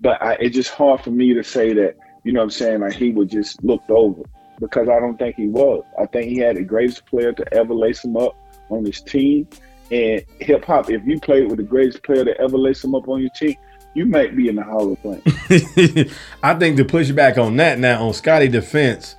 [0.00, 2.80] But I, it's just hard for me to say that, you know what I'm saying,
[2.80, 4.22] like he was just looked over
[4.60, 5.84] because I don't think he was.
[6.00, 8.36] I think he had the greatest player to ever lace him up
[8.70, 9.48] on his team.
[9.90, 13.08] And hip hop, if you played with the greatest player to ever lace him up
[13.08, 13.56] on your team,
[13.94, 16.10] you might be in the Hall of Fame.
[16.42, 19.14] I think to push back on that now on Scottie defense,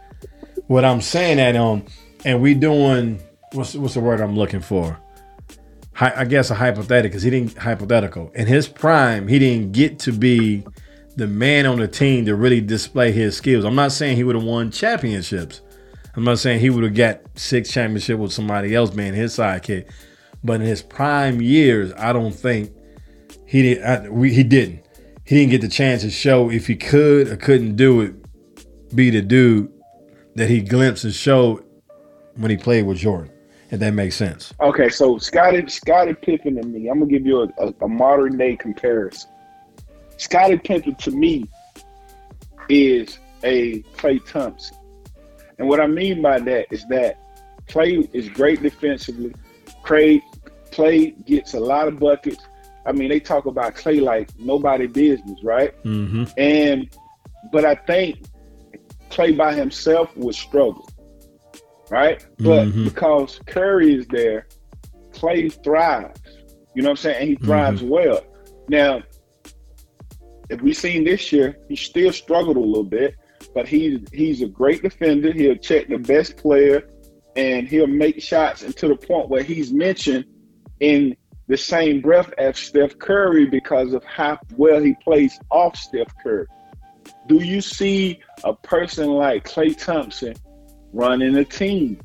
[0.68, 1.86] what I'm saying that on,
[2.26, 3.22] and we doing
[3.54, 5.00] what's what's the word I'm looking for?
[5.98, 9.30] I guess a hypothetical because he didn't hypothetical in his prime.
[9.30, 10.66] He didn't get to be
[11.16, 13.64] the man on the team to really display his skills.
[13.66, 15.62] I'm not saying he would have won championships.
[16.16, 19.90] I'm not saying he would have got six championships with somebody else being his sidekick.
[20.44, 22.72] But in his prime years, I don't think
[23.46, 23.84] he did.
[23.84, 24.86] I, we, he didn't.
[25.26, 28.16] He didn't get the chance to show if he could or couldn't do it.
[28.96, 29.72] Be the dude
[30.36, 31.66] that he glimpsed and showed
[32.36, 33.32] when he played with Jordan.
[33.72, 34.54] If that makes sense.
[34.62, 38.38] Okay, so Scottie Scottie Pippen and me, I'm gonna give you a, a, a modern
[38.38, 39.32] day comparison.
[40.18, 41.46] Scottie Pippen to me
[42.70, 44.78] is a Klay Thompson.
[45.58, 47.20] And what I mean by that is that
[47.68, 49.34] Klay is great defensively.
[49.84, 50.22] Klay
[50.72, 52.44] Klay gets a lot of buckets.
[52.86, 55.74] I mean, they talk about Klay like nobody business, right?
[55.84, 56.26] Mm-hmm.
[56.38, 56.90] And
[57.52, 58.26] but I think
[59.10, 60.88] Klay by himself would struggle,
[61.90, 62.26] right?
[62.40, 62.86] But Mhm.
[62.86, 64.48] because Curry is there,
[65.14, 66.20] Klay thrives.
[66.74, 67.18] You know what I'm saying?
[67.22, 68.22] And he thrives well.
[68.68, 69.02] Now,
[70.50, 73.16] if we've seen this year, he still struggled a little bit,
[73.54, 75.32] but he's he's a great defender.
[75.32, 76.88] He'll check the best player,
[77.36, 80.26] and he'll make shots to the point where he's mentioned
[80.80, 81.16] in
[81.48, 86.48] the same breath as Steph Curry because of how well he plays off Steph Curry.
[87.28, 90.36] Do you see a person like Klay Thompson
[90.94, 92.00] running a team?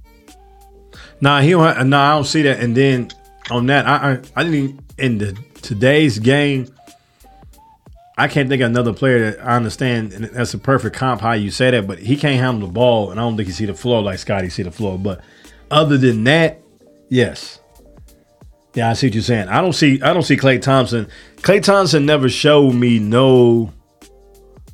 [1.21, 1.89] Nah, he don't.
[1.89, 2.61] Nah, I don't see that.
[2.61, 3.11] And then
[3.51, 6.67] on that, I I, I didn't even, in the today's game.
[8.21, 11.33] I can't think of another player that I understand, and that's a perfect comp how
[11.33, 11.87] you say that.
[11.87, 14.19] But he can't handle the ball, and I don't think he see the floor like
[14.19, 14.99] Scottie see the floor.
[14.99, 15.23] But
[15.71, 16.61] other than that,
[17.09, 17.61] yes,
[18.75, 19.49] yeah, I see what you're saying.
[19.49, 21.09] I don't see I don't see Klay Thompson.
[21.37, 23.73] Klay Thompson never showed me no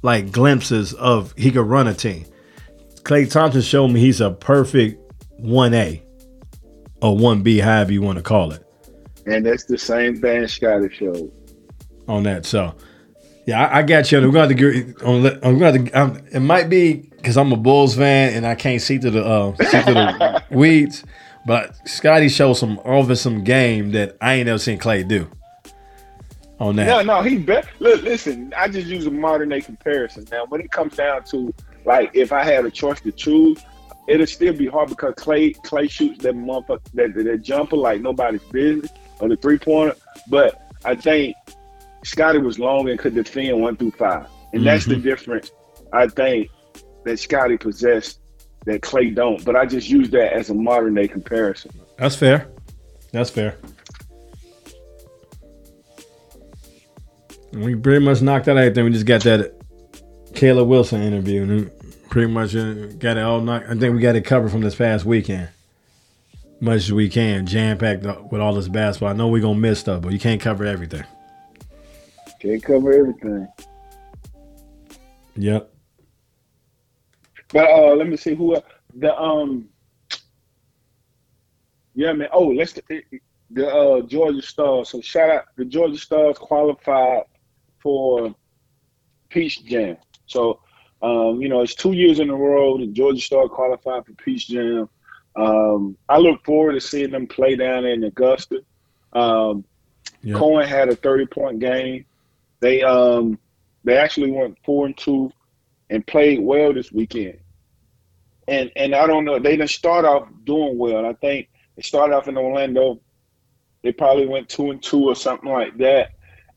[0.03, 2.24] like glimpses of he could run a team.
[3.03, 5.01] Klay Thompson showed me he's a perfect
[5.38, 6.03] one A
[7.01, 8.64] or one B, however you want to call it,
[9.26, 11.30] And that's the same thing Scottie showed.
[12.09, 12.44] on that.
[12.44, 12.74] So,
[13.47, 14.20] yeah, I, I got you.
[14.20, 15.26] We're going to get on.
[15.42, 15.99] I'm going to.
[15.99, 19.24] I'm, it might be because I'm a Bulls fan and I can't see through the
[19.24, 21.05] uh, see through the weeds.
[21.47, 25.30] But Scottie showed some over some game that I ain't never seen Klay do.
[26.59, 27.68] On that, No, no, he bet.
[27.80, 30.26] Look, listen, I just use a modern day comparison.
[30.32, 31.53] Now, when it comes down to
[31.84, 33.62] like, if I had a choice to choose,
[34.09, 38.01] it'll still be hard because Klay Klay shoots that motherfucker that, that, that jumper like
[38.01, 38.90] nobody's business
[39.20, 39.94] on the three pointer.
[40.28, 41.36] But I think
[42.07, 45.50] Scottie was long and could defend one through five, and that's the difference.
[45.92, 46.50] I think
[47.04, 48.20] that Scottie possessed
[48.64, 49.44] that Klay don't.
[49.44, 51.72] But I just use that as a modern day comparison.
[51.98, 52.48] That's fair.
[53.11, 53.57] That's fair.
[57.52, 58.84] We pretty much knocked out everything.
[58.84, 59.54] We just got that
[60.34, 61.70] Caleb Wilson interview, and
[62.09, 63.66] pretty much uh, got it all knocked.
[63.68, 65.48] I think we got it covered from this past weekend,
[66.61, 69.09] much as we can, jam packed with all this basketball.
[69.09, 71.04] I know we're gonna miss stuff, but you can't cover everything.
[72.41, 73.49] Can't cover everything.
[75.37, 75.72] Yep.
[77.53, 78.61] But uh, let me see who
[78.95, 79.68] the um.
[81.95, 82.28] Yeah, man.
[82.32, 83.03] Oh, let's the,
[83.51, 84.91] the uh, Georgia Stars.
[84.91, 87.22] So shout out the Georgia Stars qualified
[87.78, 88.34] for
[89.28, 89.97] Peach Jam.
[90.26, 90.61] So
[91.03, 94.49] um, you know it's two years in a row the Georgia Stars qualified for Peach
[94.49, 94.89] Jam.
[95.37, 98.62] Um, I look forward to seeing them play down in Augusta.
[99.12, 99.64] Um,
[100.22, 100.37] yep.
[100.37, 102.05] Coen had a thirty point game.
[102.61, 103.38] They um
[103.84, 105.30] they actually went four and two
[105.90, 107.38] and played well this weekend.
[108.48, 111.07] And and I don't know, they didn't start off doing well.
[111.07, 113.00] I think they started off in Orlando.
[113.82, 116.11] They probably went two and two or something like that.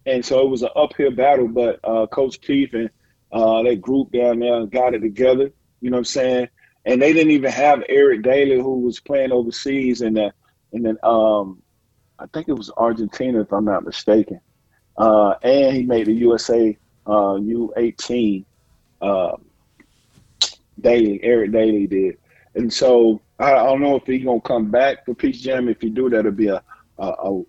[0.05, 2.89] And so it was an uphill battle, but uh, Coach Keith and
[3.31, 5.51] uh, that group down there got it together.
[5.81, 6.49] You know what I'm saying?
[6.85, 10.31] And they didn't even have Eric Daly, who was playing overseas, and then
[10.73, 11.61] and then um,
[12.17, 14.39] I think it was Argentina, if I'm not mistaken.
[14.99, 16.77] Uh, and he made the USA
[17.07, 18.43] uh, U18
[19.01, 19.37] uh,
[20.79, 21.23] Daly.
[21.23, 22.17] Eric Daly did,
[22.55, 25.69] and so I, I don't know if he's gonna come back for Peach Jam.
[25.69, 26.61] If he do, that'll be a
[26.97, 27.41] a, a,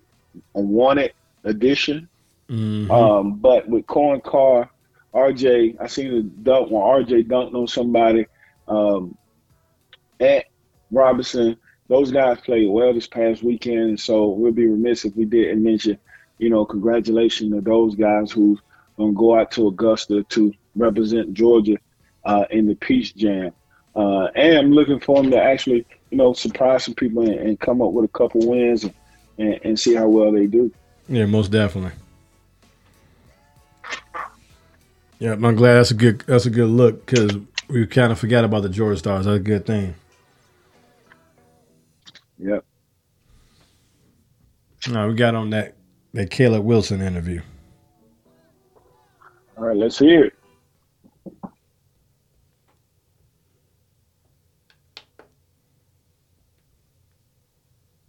[0.55, 2.07] a wanted addition.
[2.49, 2.89] Mm-hmm.
[2.89, 4.69] Um, but with Coen Carr,
[5.13, 8.27] RJ, I seen a dunk when RJ dunked on somebody.
[8.67, 9.17] Um,
[10.19, 10.45] at
[10.91, 15.63] Robinson, those guys played well this past weekend, so we'll be remiss if we didn't
[15.63, 15.97] mention
[16.41, 18.57] you know, congratulations to those guys who
[18.97, 21.77] gonna go out to Augusta to represent Georgia
[22.25, 23.51] uh, in the Peach Jam.
[23.95, 27.59] Uh, and I'm looking for them to actually, you know, surprise some people and, and
[27.59, 28.93] come up with a couple wins and,
[29.37, 30.71] and, and, see how well they do.
[31.07, 31.91] Yeah, most definitely.
[35.19, 37.37] Yeah, I'm glad that's a good that's a good look because
[37.67, 39.25] we kind of forgot about the Georgia Stars.
[39.25, 39.93] That's a good thing.
[42.39, 42.65] Yep.
[44.89, 45.75] No, we got on that
[46.13, 47.41] that Caleb Wilson interview.
[49.57, 50.33] All right, let's hear it.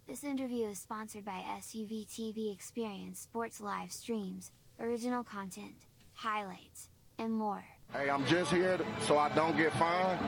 [0.07, 5.73] This interview is sponsored by SUV TV Experience Sports Live Streams, original content,
[6.13, 7.63] highlights, and more.
[7.91, 10.19] Hey, I'm just here so I don't get fined.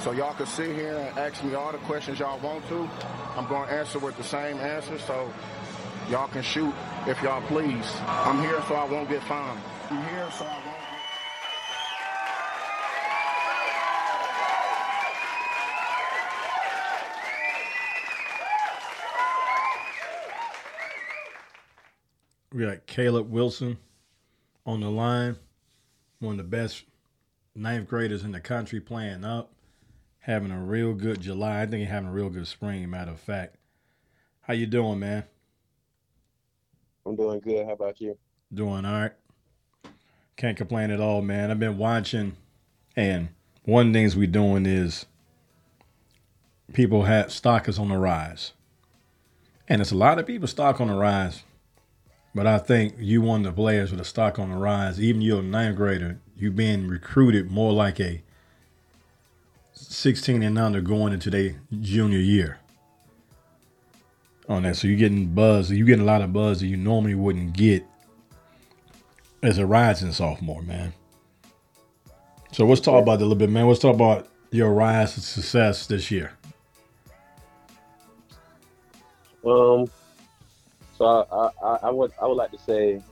[0.00, 2.88] So y'all can sit here and ask me all the questions y'all want to.
[3.36, 4.98] I'm going to answer with the same answer.
[4.98, 5.32] So
[6.10, 6.74] Y'all can shoot
[7.06, 7.90] if y'all please.
[8.06, 9.60] I'm here so I won't get fined.
[9.90, 10.82] I'm here so I won't
[22.52, 23.78] We got Caleb Wilson
[24.66, 25.36] on the line,
[26.18, 26.84] one of the best
[27.54, 29.54] ninth graders in the country playing up,
[30.18, 31.62] having a real good July.
[31.62, 33.56] I think he's having a real good spring, matter of fact.
[34.42, 35.24] How you doing, man?
[37.04, 37.66] I'm doing good.
[37.66, 38.16] How about you?
[38.52, 39.12] Doing all right.
[40.36, 41.50] Can't complain at all, man.
[41.50, 42.36] I've been watching,
[42.96, 43.28] and
[43.64, 45.06] one of the things we're doing is
[46.72, 48.52] people have stock is on the rise.
[49.68, 51.42] And it's a lot of people stock on the rise.
[52.34, 55.00] But I think you one of the players with a stock on the rise.
[55.00, 58.22] Even you're a ninth grader, you being recruited more like a
[59.74, 62.58] 16 and under going into their junior year
[64.48, 64.76] on that.
[64.76, 65.70] So you're getting buzz.
[65.70, 67.84] You're getting a lot of buzz that you normally wouldn't get
[69.42, 70.92] as a rising sophomore, man.
[72.52, 73.66] So let's talk about that a little bit, man.
[73.66, 76.32] Let's talk about your rise to success this year.
[79.44, 79.90] Um,
[80.96, 83.02] so I, I, I would I would like to say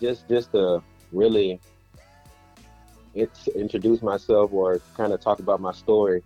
[0.00, 1.60] just just to really
[3.56, 6.22] introduce myself or kind of talk about my story.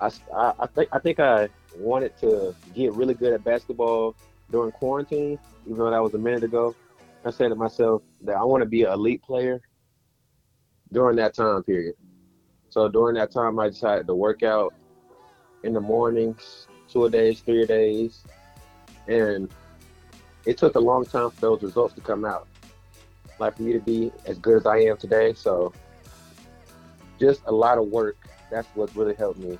[0.00, 1.48] I, I, I think I think I
[1.78, 4.14] wanted to get really good at basketball
[4.50, 6.74] during quarantine, even though that was a minute ago.
[7.24, 9.60] I said to myself that I want to be an elite player
[10.92, 11.94] during that time period.
[12.68, 14.74] So during that time, I decided to work out
[15.64, 18.22] in the mornings, two days, three days,
[19.08, 19.52] and
[20.44, 22.46] it took a long time for those results to come out.
[23.38, 25.72] Like for me to be as good as I am today, so
[27.18, 28.16] just a lot of work.
[28.50, 29.58] That's what really helped me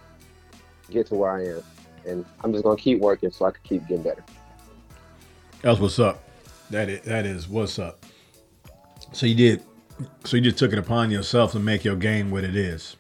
[0.91, 1.63] get to where I am
[2.07, 4.25] and I'm just gonna keep working so I can keep getting better.
[5.63, 6.23] That's what's up.
[6.71, 8.05] That is, that is what's up.
[9.13, 9.63] So you did,
[10.25, 12.97] so you just took it upon yourself to make your game what it is.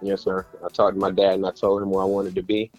[0.00, 0.46] Yes, sir.
[0.64, 2.70] I talked to my dad and I told him where I wanted to be.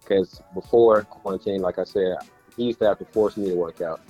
[0.00, 2.16] Because before quarantine, like I said,
[2.56, 4.00] he used to have to force me to work out.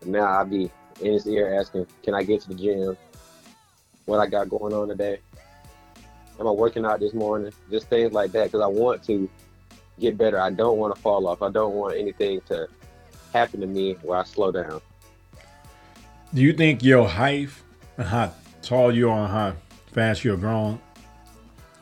[0.00, 0.70] And now I'll be
[1.00, 2.96] in his ear asking, can I get to the gym?
[4.06, 5.20] What I got going on today?
[6.40, 7.52] Am I working out this morning?
[7.70, 9.28] Just things like that because I want to
[9.98, 10.40] get better.
[10.40, 11.42] I don't want to fall off.
[11.42, 12.68] I don't want anything to
[13.32, 14.80] happen to me where I slow down.
[16.32, 17.50] Do you think your height
[17.96, 18.32] and how
[18.62, 19.56] tall you are and how
[19.92, 20.80] fast you're growing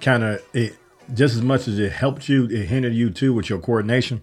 [0.03, 0.77] kind of it
[1.15, 4.21] just as much as it helped you, it hindered you too with your coordination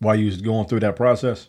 [0.00, 1.48] while you was going through that process?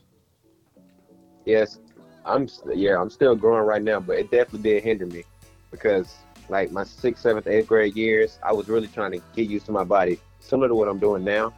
[1.46, 1.80] Yes,
[2.26, 5.24] I'm yeah, I'm still growing right now, but it definitely did hinder me
[5.72, 6.16] because
[6.50, 9.72] like my sixth, seventh, eighth grade years, I was really trying to get used to
[9.72, 11.54] my body, similar to what I'm doing now.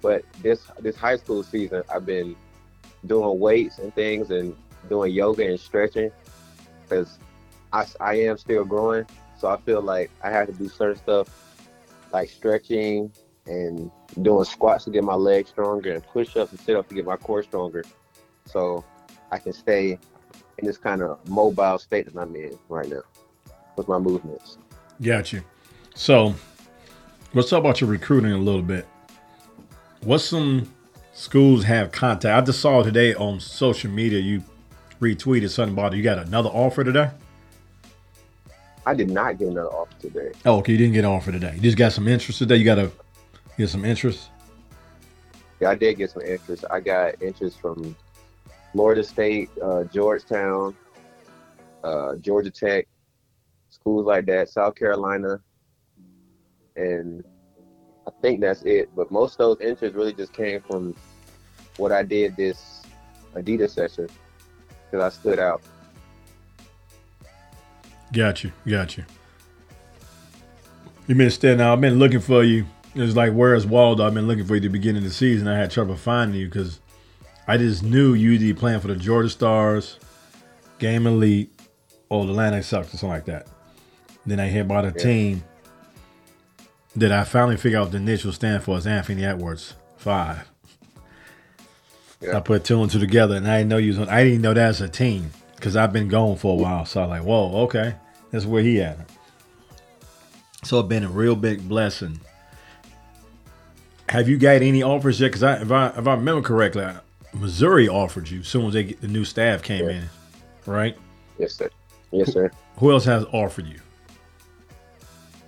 [0.00, 2.34] But this this high school season, I've been
[3.06, 4.56] doing weights and things and
[4.88, 6.10] doing yoga and stretching
[6.82, 7.18] because
[7.72, 9.06] I, I am still growing.
[9.38, 11.28] So I feel like I have to do certain stuff
[12.12, 13.12] like stretching
[13.46, 17.16] and doing squats to get my legs stronger and push-ups and sit-ups to get my
[17.16, 17.84] core stronger.
[18.46, 18.84] So
[19.32, 19.98] I can stay
[20.58, 23.02] in this kind of mobile state that I'm in right now
[23.76, 24.58] with my movements.
[25.00, 25.42] Got you.
[25.94, 26.34] So
[27.34, 28.86] let's talk about your recruiting a little bit.
[30.02, 30.72] What some
[31.12, 32.42] schools have contact?
[32.42, 34.42] I just saw today on social media you
[35.00, 37.10] retweeted something about you got another offer today.
[38.84, 40.32] I did not get another offer today.
[40.44, 41.52] Oh, okay, you didn't get an offer today.
[41.54, 42.56] You just got some interest today.
[42.56, 42.90] You got to
[43.56, 44.28] get some interest.
[45.60, 46.64] Yeah, I did get some interest.
[46.70, 47.94] I got interest from
[48.72, 50.74] Florida State, uh, Georgetown,
[51.84, 52.88] uh, Georgia Tech,
[53.82, 55.40] schools like that, South Carolina,
[56.76, 57.24] and
[58.06, 58.88] I think that's it.
[58.94, 60.94] But most of those interests really just came from
[61.76, 62.82] what I did this
[63.34, 64.08] Adidas session
[64.90, 65.62] because I stood out.
[68.12, 69.04] Got you, got you.
[71.08, 71.72] You've been standing out.
[71.72, 72.66] I've been looking for you.
[72.94, 74.06] It's like where's Waldo?
[74.06, 75.48] I've been looking for you at the beginning of the season.
[75.48, 76.78] I had trouble finding you because
[77.48, 79.98] I just knew you'd be playing for the Georgia Stars,
[80.78, 81.52] Game Elite,
[82.10, 83.48] or the Atlanta Celtics or something like that.
[84.26, 85.02] Then I hear about a Yeah.
[85.02, 85.44] team
[86.96, 90.48] that I finally figured out the initial stand for is Anthony Edwards five.
[92.20, 92.36] Yeah.
[92.36, 94.08] I put two and two together, and I didn't know you was.
[94.08, 96.84] I didn't know that as a team because I've been gone for a while.
[96.84, 97.94] So I was like, whoa, okay,
[98.30, 98.98] that's where he at.
[100.64, 102.20] So it's been a real big blessing.
[104.08, 105.28] Have you got any offers yet?
[105.28, 106.86] Because I, if I if I remember correctly,
[107.32, 109.96] Missouri offered you as soon as they get, the new staff came Yeah.
[109.96, 110.04] in,
[110.66, 110.96] right?
[111.38, 111.70] Yes, sir.
[112.12, 112.50] Yes, sir.
[112.76, 113.80] Who else has offered you?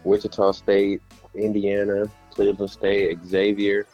[0.05, 1.03] Wichita State,
[1.35, 3.87] Indiana, Cleveland State, Xavier,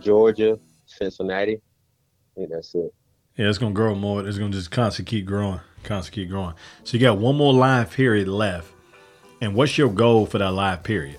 [0.00, 1.54] Georgia, Cincinnati.
[1.56, 2.92] I think that's it.
[3.36, 4.26] Yeah, it's gonna grow more.
[4.26, 6.54] It's gonna just constantly keep growing, constantly keep growing.
[6.84, 8.72] So you got one more live period left.
[9.40, 11.18] And what's your goal for that live period?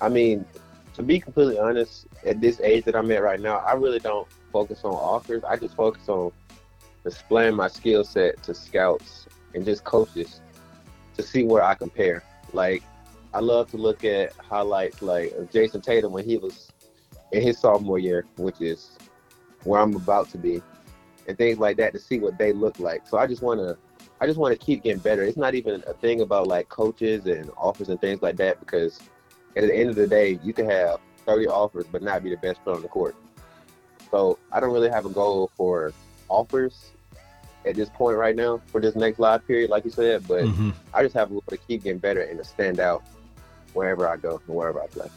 [0.00, 0.46] I mean,
[0.94, 4.26] to be completely honest, at this age that I'm at right now, I really don't
[4.52, 5.44] focus on offers.
[5.44, 6.32] I just focus on
[7.04, 10.40] displaying my skill set to scouts and just coaches
[11.18, 12.22] to see where I compare.
[12.52, 12.82] Like,
[13.34, 16.72] I love to look at highlights like Jayson Tatum when he was
[17.32, 18.96] in his sophomore year, which is
[19.64, 20.62] where I'm about to be,
[21.26, 23.06] and things like that to see what they look like.
[23.06, 23.76] So I just want to,
[24.20, 25.22] I just want to keep getting better.
[25.22, 28.98] It's not even a thing about like coaches and offers and things like that because
[29.56, 32.36] at the end of the day, you can have 30 offers but not be the
[32.38, 33.14] best player on the court.
[34.10, 35.92] So I don't really have a goal for
[36.30, 36.92] offers
[37.68, 40.26] at this point right now for this next live period, like you said.
[40.26, 40.72] But Mhm.
[40.94, 43.02] I just have a goal to keep getting better and to stand out
[43.74, 45.08] wherever I go and wherever I play.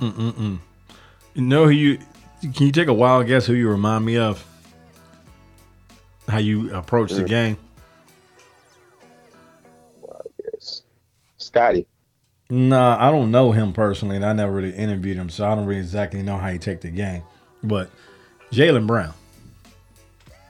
[0.00, 0.58] Mm-mm-mm.
[1.34, 1.98] You know who you?
[2.40, 4.44] Can you take a wild guess who you remind me of?
[6.28, 7.28] How you approach the Mm.
[7.28, 7.56] game?
[10.52, 10.82] Yes,
[11.38, 11.86] Scottie.
[12.50, 15.66] Nah, I don't know him personally, and I never really interviewed him, so I don't
[15.66, 17.22] really exactly know how he take the game.
[17.62, 17.90] But
[18.52, 19.12] Jaylen Brown.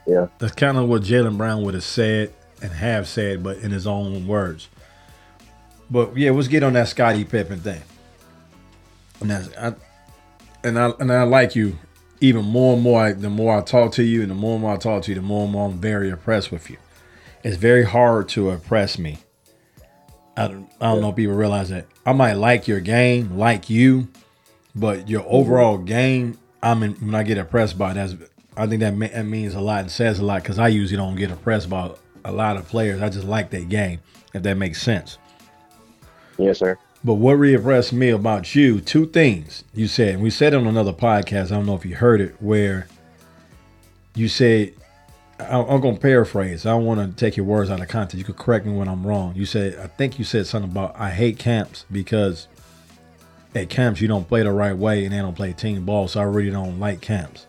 [0.08, 0.28] Yeah.
[0.38, 2.32] That's kind of what Jaylen Brown would have said
[2.62, 4.68] and have said, but in his own words.
[5.90, 7.82] But yeah, let's get on that Scottie Pippen thing.
[9.20, 9.74] And that's, I,
[10.64, 11.78] and I and I like you
[12.20, 13.12] even more and more.
[13.12, 15.14] The more I talk to you, and the more and more I talk to you,
[15.14, 16.78] the more and more I'm very impressed with you.
[17.44, 19.18] It's very hard to impress me.
[20.38, 21.86] I don't, I don't know if people realize that.
[22.06, 24.08] I might like your game, like you,
[24.74, 25.34] but your mm-hmm.
[25.34, 28.14] overall game, I'm in, when I get impressed by that's
[28.58, 30.96] I think that, ma- that means a lot and says a lot because I usually
[30.96, 31.90] don't get impressed by
[32.24, 33.00] a lot of players.
[33.00, 34.00] I just like that game,
[34.34, 35.18] if that makes sense.
[36.36, 36.76] Yes, sir.
[37.04, 40.14] But what really impressed me about you, two things you said.
[40.14, 41.46] and We said on another podcast.
[41.46, 42.88] I don't know if you heard it, where
[44.14, 44.72] you said
[45.40, 46.66] I- I'm gonna paraphrase.
[46.66, 48.18] I don't want to take your words out of context.
[48.18, 49.34] You could correct me when I'm wrong.
[49.36, 52.48] You said, I think you said something about I hate camps because
[53.54, 56.08] at camps you don't play the right way and they don't play team ball.
[56.08, 57.46] So I really don't like camps.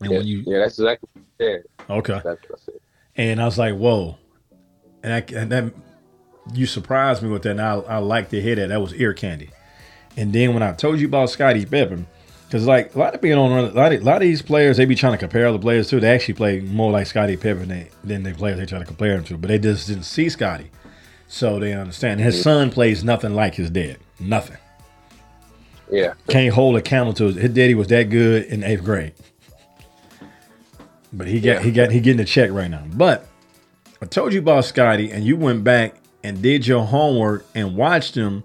[0.00, 1.62] And Yeah, when you yeah, that's exactly what I said.
[1.90, 2.74] okay, That's what I said.
[3.16, 4.16] and I was like, whoa,
[5.02, 5.72] and, I, and then
[6.52, 7.52] you surprised me with that.
[7.52, 8.68] And I, I like to hear that.
[8.68, 9.50] That was ear candy.
[10.16, 12.06] And then when I told you about Scottie Pippen,
[12.46, 14.76] because like a lot of people on a lot of, a lot of these players,
[14.76, 16.00] they be trying to compare other players too.
[16.00, 19.14] They actually play more like Scottie Pippen than, than the players they try to compare
[19.14, 19.36] him to.
[19.38, 20.70] But they just didn't see Scottie,
[21.28, 22.20] so they understand.
[22.20, 23.98] His son plays nothing like his dad.
[24.20, 24.58] Nothing.
[25.90, 29.12] Yeah, Can't hold a candle to his, his daddy was that good in eighth grade.
[31.16, 31.60] But he got Yeah.
[31.62, 32.84] he got he getting a check right now.
[32.92, 33.26] But
[34.02, 38.14] I told you about Scottie, and you went back and did your homework and watched
[38.14, 38.42] him.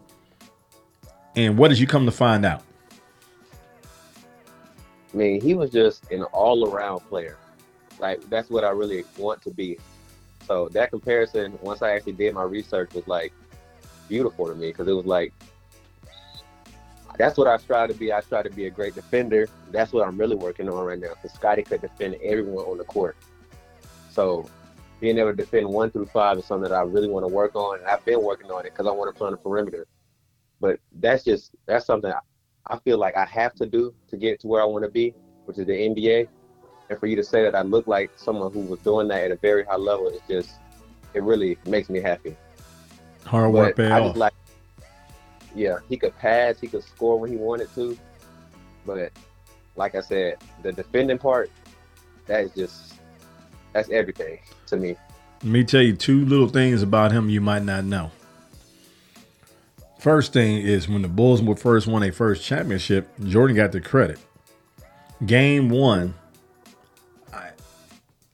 [1.36, 2.64] And what did you come to find out?
[5.14, 7.38] I mean, he was just an all-around player.
[8.00, 9.80] Like that's what I really want to be.
[10.46, 13.34] So that comparison, once I actually did my research, was like
[14.08, 15.34] beautiful to me because it was like
[17.20, 18.14] that's what I strive to be.
[18.14, 19.50] I try to be a great defender.
[19.72, 21.10] That's what I'm really working on right now.
[21.10, 23.18] Because Scottie could defend everyone on the court.
[24.10, 24.50] So
[25.02, 27.56] being able to defend one through five is something that I really want to work
[27.56, 27.80] on.
[27.80, 29.86] And I've been working on it because I want to play on the perimeter.
[30.62, 34.48] But that's just that's something I- feel like I have to do to get to
[34.48, 35.14] where I want to be,
[35.46, 36.28] which is the NBA.
[36.90, 39.32] And for you to say that I look like someone who was doing that at
[39.32, 40.52] a very high level, it's just
[41.14, 42.38] it really makes me happy.
[43.26, 44.08] Hard work But I off.
[44.10, 44.34] just like,
[45.56, 47.98] yeah, he could pass, he could score when he wanted to,
[48.86, 49.12] but
[49.76, 51.50] like I said, the defending part,
[52.28, 52.94] that is just
[53.74, 54.96] that's everything to me.
[55.44, 58.12] Let me tell you two little things about him you might not know.
[60.00, 63.82] First thing is when the Bulls were first won a first championship, Jordan got the
[63.82, 64.20] credit.
[65.26, 66.14] Game one,
[67.34, 67.50] I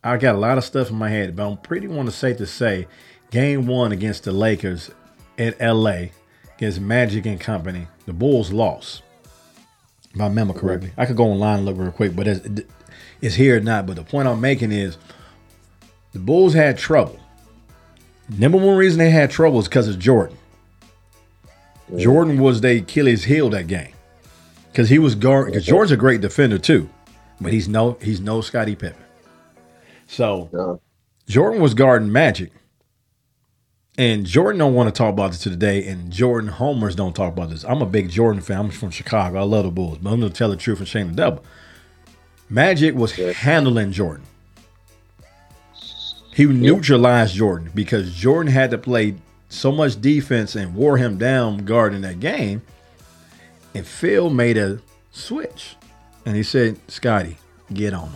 [0.04, 2.38] I got a lot of stuff in my head, but I'm pretty want to safe
[2.38, 2.88] to say,
[3.32, 4.92] game one against the Lakers
[5.38, 6.08] in LA
[6.66, 9.04] against Magic and Company, the Bulls lost.
[10.14, 10.92] If I remember correctly.
[10.98, 12.64] I could go online and look real quick, but it's,
[13.22, 13.86] it's here or not.
[13.86, 14.98] But the point I'm making is
[16.14, 17.20] the Bulls had trouble.
[18.30, 20.38] Number one reason they had trouble is because of Jordan.
[21.98, 23.94] Jordan was their Achilles heel that game
[24.72, 25.48] because he was guard.
[25.48, 26.90] Because Jordan's a great defender too,
[27.40, 29.04] but he's no he's no Scottie Pippen.
[30.08, 30.80] So
[31.28, 32.52] Jordan was guarding Magic,
[33.98, 35.88] and Jordan don't want to talk about this today.
[35.88, 37.64] And Jordan homers don't talk about this.
[37.64, 38.60] I'm a big Jordan fan.
[38.60, 39.40] I'm from Chicago.
[39.40, 41.44] I love the Bulls, but I'm gonna tell the truth and shame the devil.
[42.50, 43.38] Magic was Yes.
[43.38, 44.26] handling Jordan.
[46.34, 49.16] He neutralized Jordan because Jordan had to play
[49.48, 52.62] so much defense and wore him down guarding that game.
[53.74, 54.80] And Phil made a
[55.12, 55.76] switch.
[56.26, 57.38] And he said, Scottie,
[57.74, 58.16] get on him.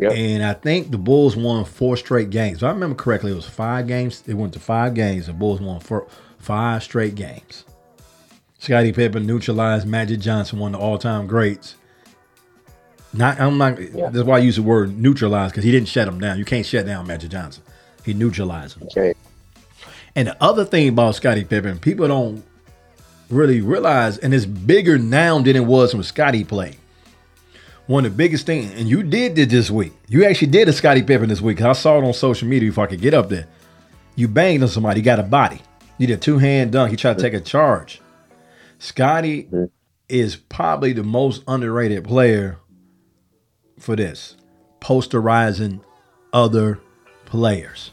[0.00, 0.12] Yep.
[0.12, 2.58] And I think the Bulls won four straight games.
[2.58, 4.22] If I remember correctly, it was five games.
[4.22, 5.26] They went to five games.
[5.26, 7.64] The Bulls won four, five straight games.
[8.58, 11.76] Scottie Pippen neutralized Magic Johnson, one of the all-time greats.
[13.12, 13.80] Not, I'm not.
[13.80, 14.10] Yeah.
[14.10, 16.38] That's why I use the word neutralized because he didn't shut him down.
[16.38, 17.62] You can't shut down Magic Johnson.
[18.04, 18.88] He neutralized him.
[18.88, 19.14] Okay.
[20.16, 22.44] And the other thing about Scottie Pippen, people don't
[23.30, 26.76] really realize, and it's bigger now than it was when Scottie played.
[27.86, 29.92] One of the biggest things, and you did it this week.
[30.08, 31.60] You actually did a Scottie Pippen this week.
[31.60, 33.46] I saw it on social media before I could get up there.
[34.16, 35.60] You banged on somebody, you got a body.
[35.98, 36.90] You did a two hand dunk.
[36.90, 38.00] He tried to take a charge.
[38.78, 39.48] Scottie
[40.08, 42.58] is probably the most underrated player
[43.78, 44.36] for this,
[44.80, 45.80] posterizing
[46.32, 46.80] other
[47.26, 47.90] players.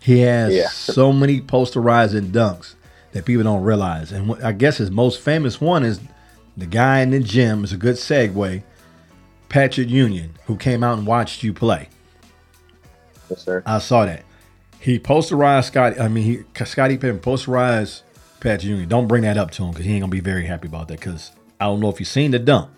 [0.00, 0.68] He has Yeah.
[0.68, 2.74] so many posterizing dunks
[3.12, 4.12] that people don't realize.
[4.12, 5.98] And I guess his most famous one is
[6.56, 7.64] the guy in the gym.
[7.64, 8.62] Is a good segue.
[9.48, 11.88] Patrick Ewing, who came out and watched you play.
[13.30, 13.62] Yes, sir.
[13.66, 14.24] I saw that.
[14.80, 15.98] He posterized Scottie.
[15.98, 18.02] I mean, he Scottie Pippen posterized
[18.40, 18.88] Patrick Ewing.
[18.88, 21.00] Don't bring that up to him because he ain't gonna be very happy about that.
[21.00, 22.70] Because I don't know if you've seen the dump.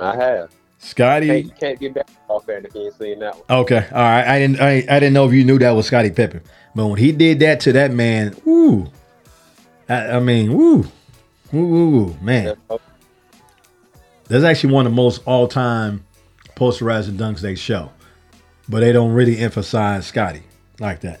[0.00, 0.50] I have.
[0.78, 1.42] Scottie.
[1.42, 3.60] Can't, can't get basketball fan if you ain't seen that one.
[3.60, 4.26] Okay, all right.
[4.26, 4.60] I didn't.
[4.60, 6.42] I, I didn't know if you knew that was Scottie Pippen,
[6.74, 8.90] but when he did that to that man, ooh,
[9.88, 10.86] I, I mean, ooh,
[11.52, 12.56] woo, woo, woo, man.
[14.28, 16.04] That's actually one of the most all-time
[16.56, 17.90] posterizing dunks they show,
[18.68, 20.42] but they don't really emphasize Scottie
[20.80, 21.20] like that.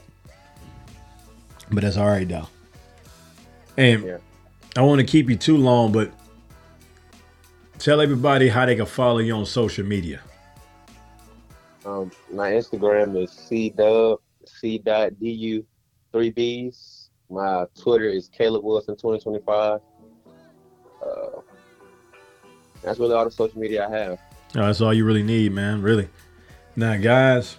[1.70, 2.48] But that's all right though.
[3.76, 4.18] And Yeah.
[4.76, 6.10] I want to keep you too long, but
[7.78, 10.20] tell everybody how they can follow you on social media.
[11.84, 15.64] Um, my Instagram is c dub c dot du
[16.12, 17.10] three b's.
[17.30, 19.80] My Twitter is Caleb Wilson twenty twenty five.
[21.04, 21.40] Uh,
[22.82, 24.18] that's really all the social media I have.
[24.54, 25.82] No, that's all you really need, man.
[25.82, 26.08] Really.
[26.76, 27.56] Now, guys,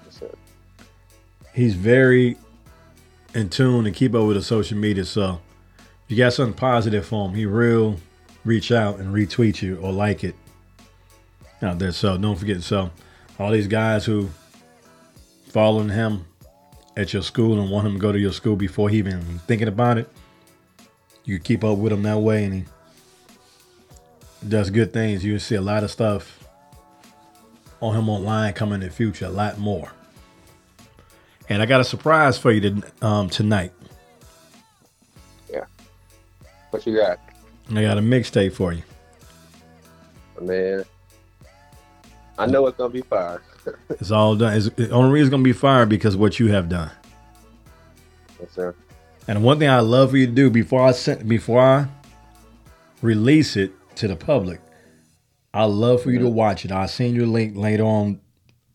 [1.54, 2.38] he's very
[3.34, 5.06] in tune and keep up with the social media.
[5.06, 5.42] So
[6.06, 7.98] if you got something positive for him, he will
[8.46, 10.36] reach out and retweet you or like it
[11.62, 11.92] out there.
[11.92, 12.62] So don't forget.
[12.64, 12.92] So
[13.40, 14.30] all these guys who
[15.50, 16.26] following him
[16.96, 19.68] at your school and want him to go to your school before he even thinking
[19.68, 20.10] about it,
[21.26, 22.66] you keep up with him that way, and he
[24.50, 25.24] does good things.
[25.24, 26.44] You'll see a lot of stuff
[27.82, 29.92] on him online coming in the future, a lot more.
[31.50, 33.72] And I got a surprise for you to, um, tonight.
[35.52, 35.66] Yeah.
[36.72, 37.20] What you got,
[37.74, 38.84] I got a mixtape for you.
[40.42, 40.84] man?
[42.38, 43.42] I know it's gonna be fire.
[43.90, 44.56] It's all done.
[44.56, 46.90] It's, the only reason it's gonna be fire because of what you have done.
[48.40, 48.76] Yes, sir.
[49.28, 51.88] And one thing I love for you to do before I send, before I
[53.02, 54.62] release it to the public,
[55.54, 56.72] I love for you to watch it.
[56.72, 58.22] I'll send you a link later on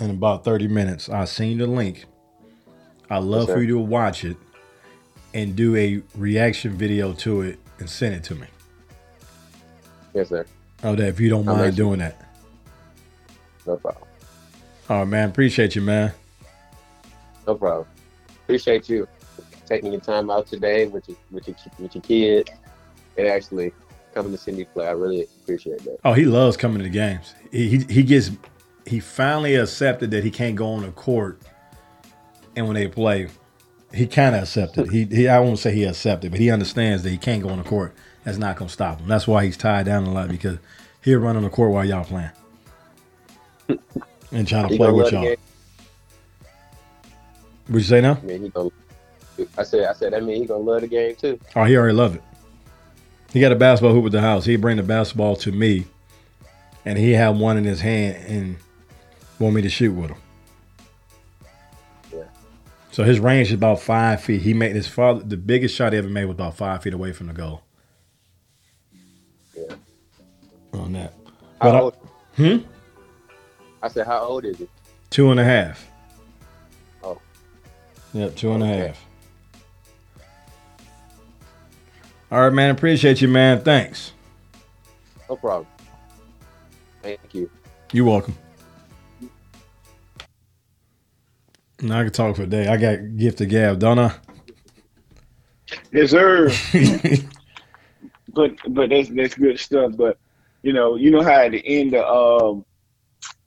[0.01, 1.09] in about 30 minutes.
[1.09, 2.05] I'll send you the link.
[3.11, 3.55] I love sir.
[3.55, 4.37] for you to watch it
[5.35, 8.47] and do a reaction video to it and send it to me.
[10.15, 10.47] Yes, sir.
[10.83, 12.21] Oh, that if you don't mind doing that.
[13.67, 14.09] No problem.
[14.89, 15.29] All right, man.
[15.29, 16.13] Appreciate you, man.
[17.47, 17.87] No problem.
[18.45, 19.07] Appreciate you
[19.67, 22.51] taking your time out today with your with your with your kids
[23.17, 23.73] and actually
[24.15, 24.87] coming to see me play.
[24.87, 25.99] I really appreciate that.
[26.05, 27.35] Oh, he loves coming to the games.
[27.51, 28.31] He, he he gets
[28.87, 31.41] he finally accepted that he can't go on the court,
[32.57, 33.29] and when they play,
[33.93, 34.91] he kind of accepted.
[34.91, 37.59] He, he I won't say he accepted, but he understands that he can't go on
[37.59, 37.95] the court.
[38.25, 39.09] That's not gonna stop him.
[39.09, 40.59] That's why he's tied down a lot because
[41.03, 42.31] he'll run on the court while y'all playing
[44.33, 45.35] and trying to He play with y'all.
[47.69, 48.19] Would you say now?
[48.23, 48.71] I mean, he gonna.
[49.57, 51.39] I said, I said, that mean he gonna love the game too.
[51.57, 52.23] Oh, he already loved it.
[53.33, 54.45] He got a basketball hoop at the house.
[54.45, 55.87] He'd bring the basketball to me,
[56.85, 58.57] and he had one in his hand and
[59.39, 60.19] want me to shoot with him.
[62.13, 62.25] Yeah.
[62.91, 64.43] So his range is about five feet.
[64.43, 67.13] He made his father the biggest shot he ever made was about five feet away
[67.13, 67.63] from the goal.
[69.57, 69.75] Yeah.
[70.75, 71.15] On that,
[71.61, 71.95] How But I- old?
[72.37, 72.57] hmm,
[73.83, 74.69] I said, how old is it?
[75.11, 75.87] two and a half.
[77.03, 77.21] Oh.
[78.15, 79.05] Yep, two and a half.
[82.33, 82.71] All right, man.
[82.71, 83.61] Appreciate you, man.
[83.61, 84.13] Thanks.
[85.29, 85.67] No problem.
[87.03, 87.51] Thank you.
[87.93, 88.35] You're welcome.
[91.83, 92.69] Now I can talk for a day.
[92.69, 94.15] I got gift to gab, don't I?
[95.93, 96.51] Yes, sir.
[98.33, 99.93] but but that's that's good stuff.
[99.95, 100.17] But
[100.63, 102.65] you know, you know how at the end of um,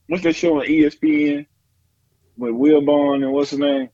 [0.06, 1.44] what's that show on ESPN
[2.36, 3.88] with Wilbon and what's his name?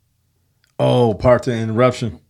[0.79, 2.21] oh, Pardon the Interruption.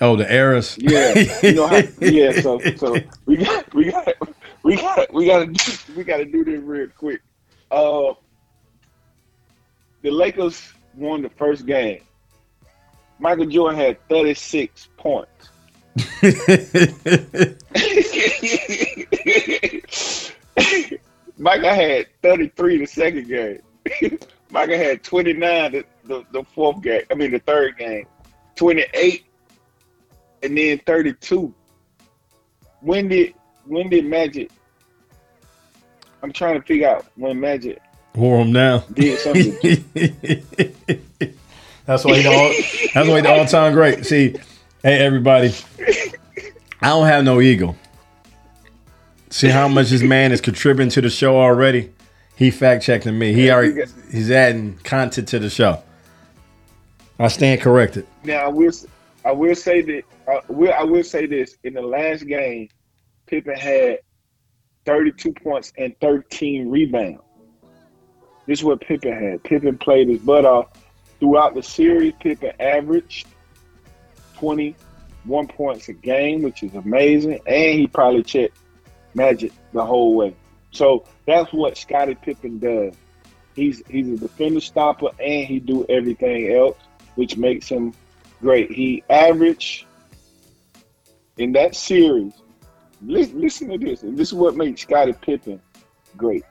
[0.00, 0.76] Oh, the errors.
[0.78, 1.82] Yeah, you know how.
[2.00, 2.96] Yeah, so so
[3.26, 4.14] we got we got
[4.62, 7.20] we got we got to do, we got to do this real quick.
[7.70, 8.14] Uh,
[10.02, 12.02] the Lakers won the first game.
[13.18, 15.30] Michael Jordan had thirty six points.
[21.36, 23.60] Michael had 33 the second game.
[24.50, 27.02] Michael had 29 the, the, the fourth game.
[27.10, 28.06] I mean, the third game.
[28.56, 29.24] 28
[30.44, 31.52] and then 32.
[32.80, 33.34] When did
[33.66, 34.50] when did Magic?
[36.22, 37.80] I'm trying to figure out when Magic
[38.14, 38.82] Wore him down.
[38.92, 39.52] did something.
[41.86, 42.48] that's why he the all,
[42.94, 44.04] that's why he the all time great.
[44.06, 44.36] See,
[44.82, 45.52] hey everybody,
[46.80, 47.74] I don't have no ego.
[49.30, 51.90] See how much this man is contributing to the show already.
[52.36, 53.32] He fact checking me.
[53.32, 55.82] He already he's adding content to the show.
[57.18, 58.06] I stand corrected.
[58.24, 58.86] Now I will s-
[59.24, 62.68] I will say that uh, will, I will say this in the last game,
[63.26, 64.00] Pippen had
[64.84, 67.22] 32 points and 13 rebounds.
[68.46, 69.42] This is what Pippen had.
[69.42, 70.68] Pippen played his butt off
[71.18, 72.12] throughout the series.
[72.20, 73.26] Pippen averaged
[74.36, 78.58] 21 points a game, which is amazing, and he probably checked
[79.14, 80.34] Magic the whole way.
[80.72, 82.94] So that's what Scottie Pippen does.
[83.54, 86.76] He's he's a defender stopper and he do everything else,
[87.14, 87.94] which makes him
[88.40, 88.70] great.
[88.70, 89.86] He averaged
[91.38, 92.32] in that series.
[93.02, 94.02] Listen, listen to this.
[94.02, 95.60] And this is what makes Scottie Pippen
[96.16, 96.44] great.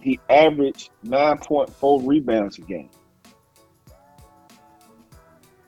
[0.00, 2.90] He averaged 9.4 rebounds a game.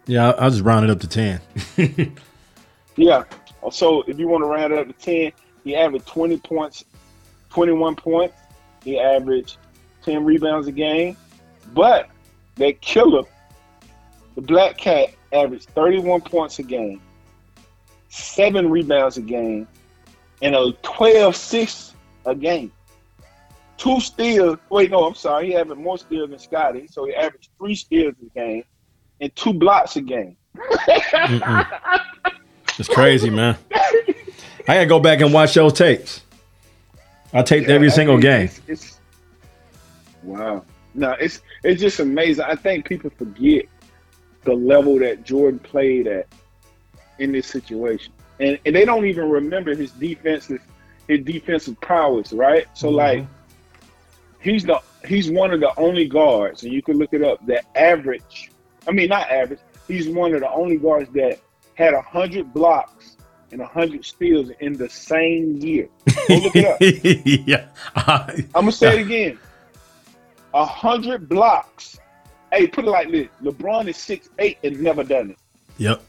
[0.07, 1.41] Yeah, I'll, just round it up to ten.
[2.97, 3.25] Yeah.
[3.71, 5.33] So if you want to round it up to 10,
[5.65, 6.85] he averaged 20 points,
[7.51, 8.35] 21 points.
[8.83, 9.59] He averaged
[10.03, 11.17] 10 rebounds a game.
[11.75, 12.09] But
[12.57, 13.23] that killer,
[14.37, 17.01] the Black Cat, averaged 31 points a game,
[18.09, 19.67] seven rebounds a game,
[20.43, 21.95] and a 12 6
[22.27, 22.71] a game.
[23.79, 24.59] two steals.
[24.71, 25.47] Wait, no, I'm sorry.
[25.47, 26.87] He having more steals than Scottie.
[26.89, 28.63] So he averaged three steals a game
[29.21, 30.37] and two blocks a game.
[32.79, 33.57] It's crazy, man.
[34.69, 36.23] I gotta go back and watch those tapes.
[37.33, 38.45] I taped every Yeah, I single mean, game.
[38.45, 39.01] It's, it's
[40.23, 40.65] wow.
[40.95, 42.45] No, it's it's just amazing.
[42.45, 43.65] I think people forget
[44.47, 46.27] the level that Jordan played at
[47.19, 50.63] in this situation, and and they don't even remember his defensive
[51.09, 52.67] his defensive prowess, right?
[52.75, 52.97] So mm-hmm.
[52.97, 53.27] like,
[54.41, 57.45] he's the he's one of the only guards, and you can look it up.
[57.47, 58.51] That average,
[58.89, 59.61] I mean not average.
[59.87, 61.41] He's one of the only guards that
[61.75, 63.17] had a hundred blocks
[63.53, 65.89] and a hundred steals in the same year.
[66.29, 66.79] Go look it up.
[67.47, 67.67] yeah.
[67.97, 69.39] I'm gonna say it again.
[70.55, 71.99] A hundred blocks.
[72.53, 75.39] Hey, put it like this: LeBron is six eight and never done it.
[75.79, 76.03] Yep.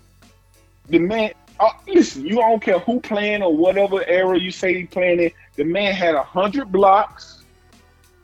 [0.90, 4.86] The man, uh, listen, you don't care who playing or whatever era you say he
[4.86, 5.32] playing in.
[5.56, 7.44] The man had a hundred blocks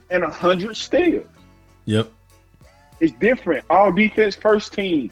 [0.10, 1.28] and a hundred steals.
[1.86, 2.12] Yep.
[3.00, 3.66] It's different.
[3.70, 5.12] All defense first team.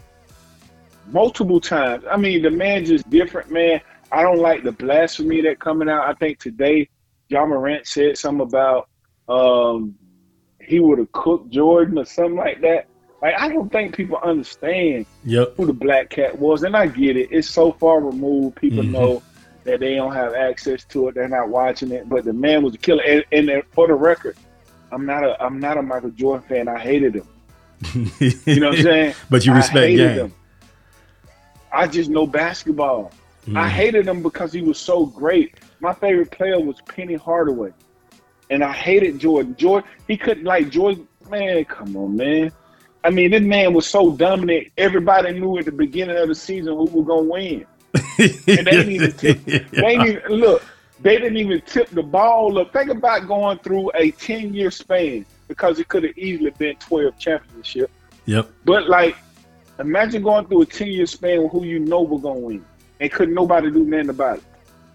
[1.08, 2.06] Multiple times.
[2.10, 3.82] I mean, the man just different, man.
[4.12, 6.08] I don't like the blasphemy that coming out.
[6.08, 6.88] I think today,
[7.30, 8.88] Ja Morant said something about
[9.28, 9.96] um,
[10.62, 12.88] he would have cooked Jordan or something like that.
[13.22, 15.54] Like I don't think people understand Yep.
[15.58, 17.30] who the black cat was, and I get it.
[17.32, 18.56] It's so far removed.
[18.56, 18.92] People Mhm.
[18.92, 19.24] know
[19.64, 21.16] that they don't have access to it.
[21.16, 22.10] They're not watching it.
[22.10, 23.04] But the man was a killer.
[23.04, 24.36] And, and for the record,
[24.92, 26.68] I'm not a I'm not a Michael Jordan fan.
[26.68, 27.28] I hated him.
[28.20, 29.14] You know what I'm saying?
[29.30, 30.34] But you respect him.
[31.72, 33.12] I just know basketball.
[33.48, 33.70] I Mhm.
[33.70, 35.56] hated him because he was so great.
[35.80, 37.72] My favorite player was Penny Hardaway,
[38.52, 39.56] and I hated Jordan.
[39.58, 41.08] Jordan, he couldn't like Jordan.
[41.30, 42.52] Man, come on, man.
[43.04, 44.68] I mean, this man was so dominant.
[44.78, 47.66] Everybody knew at the beginning of the season who was gonna win.
[48.20, 50.64] And they didn't even tip, they didn't even look.
[51.02, 52.72] They didn't even tip the ball up.
[52.72, 57.18] Think about going through a ten year span because it could have easily been twelve
[57.18, 57.90] championship.
[58.26, 58.52] Yep.
[58.66, 59.18] But like,
[59.80, 62.66] imagine going through a ten year span with who you know was gonna win,
[63.00, 64.44] and couldn't nobody do nothing about it.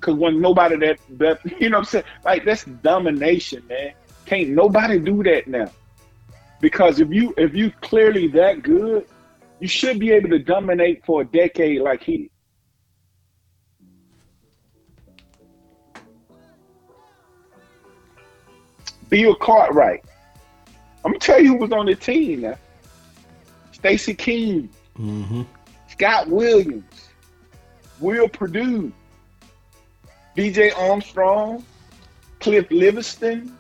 [0.00, 3.92] Cause when nobody that that you know what I'm saying, like that's domination, man.
[4.26, 5.70] Can't nobody do that now.
[6.66, 9.06] Because if you if you clearly that good,
[9.60, 12.30] you should be able to dominate for a decade like he did.
[19.08, 20.04] Bill Cartwright.
[21.04, 22.58] I'm gonna tell you who was on the team now.
[23.70, 24.68] Stacy King,
[24.98, 25.42] Mm-hmm.
[25.86, 27.10] Scott Williams,
[28.00, 28.92] Will Perdue,
[30.36, 31.64] BJ Armstrong,
[32.40, 33.52] Cliff Levingston,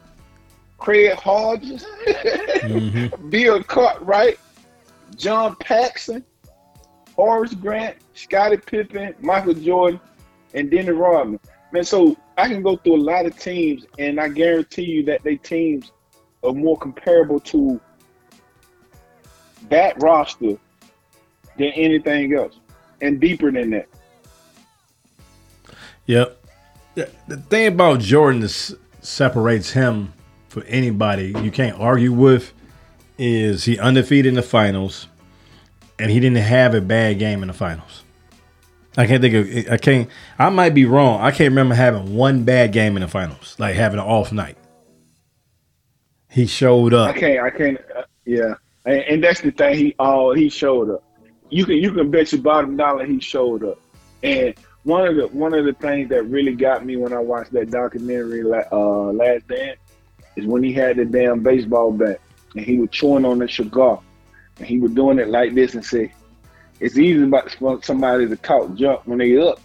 [0.78, 3.28] Craig Hodges, Mm-hmm.
[3.30, 4.38] Bill Cartwright,
[5.16, 6.24] John Paxson,
[7.14, 10.00] Horace Grant, Scottie Pippen, Michael Jordan,
[10.54, 11.40] and Dennis Rodman.
[11.72, 15.22] Man, so I can go through a lot of teams, and I guarantee you that
[15.22, 15.92] they teams
[16.44, 17.80] are more comparable to
[19.68, 20.56] that roster
[21.56, 22.58] than anything else,
[23.00, 23.88] and deeper than that.
[26.06, 26.44] Yep.
[26.94, 30.12] The, the thing about Jordan that separates him
[30.56, 32.54] for anybody you can't argue with
[33.18, 35.06] is he undefeated in the finals,
[35.98, 38.04] and he didn't have a bad game in the finals.
[38.96, 39.70] I can't think of.
[39.70, 40.08] I can't.
[40.38, 41.20] I might be wrong.
[41.20, 44.56] I can't remember having one bad game in the finals, like having an off night.
[46.30, 47.14] He showed up.
[47.14, 47.44] I can't.
[47.44, 47.78] I can't.
[47.94, 48.54] Uh, yeah,
[48.86, 49.76] and, and that's the thing.
[49.76, 51.04] He oh he showed up.
[51.50, 53.78] You can you can bet your bottom dollar he showed up.
[54.22, 54.54] And
[54.84, 57.70] one of the one of the things that really got me when I watched that
[57.70, 58.42] documentary
[58.72, 59.80] uh, Last Dance
[60.36, 62.20] is when he had the damn baseball bat
[62.54, 64.00] and he was chewing on the cigar
[64.58, 66.12] and he was doing it like this and say,
[66.80, 69.60] "It's easy about for somebody to talk jump when they up,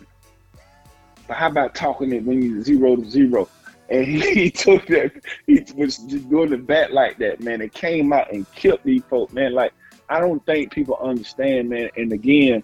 [1.28, 3.48] but how about talking it when you zero to zero?
[3.90, 5.12] And he, he took that,
[5.48, 7.62] he was just doing the bat like that, man.
[7.62, 9.54] It came out and killed these folks, man.
[9.54, 9.74] Like,
[10.10, 11.90] I don't think people understand, man.
[11.96, 12.64] And again,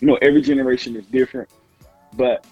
[0.00, 1.50] you know, every generation is different,
[2.16, 2.46] but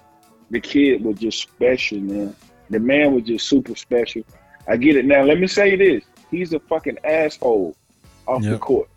[0.50, 2.34] the kid was just special, man.
[2.70, 4.22] The man was just super special.
[4.68, 5.04] I get it.
[5.04, 6.04] Now, let me say this.
[6.30, 7.76] He's a fucking asshole
[8.26, 8.88] off the court.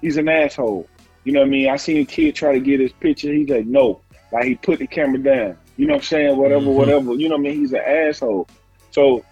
[0.00, 0.88] He's an asshole.
[1.24, 1.68] You know what I mean?
[1.68, 3.32] I seen a kid try to get his picture.
[3.32, 4.00] He's like, no.
[4.32, 5.58] Like he put the camera down.
[5.76, 6.36] You know what I'm saying?
[6.36, 6.74] Whatever, Mhm.
[6.74, 7.14] whatever.
[7.14, 7.60] You know what I mean?
[7.60, 8.48] He's an asshole.
[8.90, 9.24] So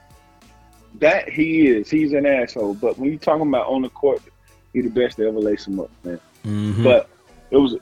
[0.98, 1.88] that he is.
[1.90, 2.74] He's an asshole.
[2.74, 4.20] But when you talking about on the court,
[4.72, 6.20] he the best to ever lace him up, man.
[6.44, 6.84] Mhm.
[6.84, 7.08] But
[7.50, 7.76] it was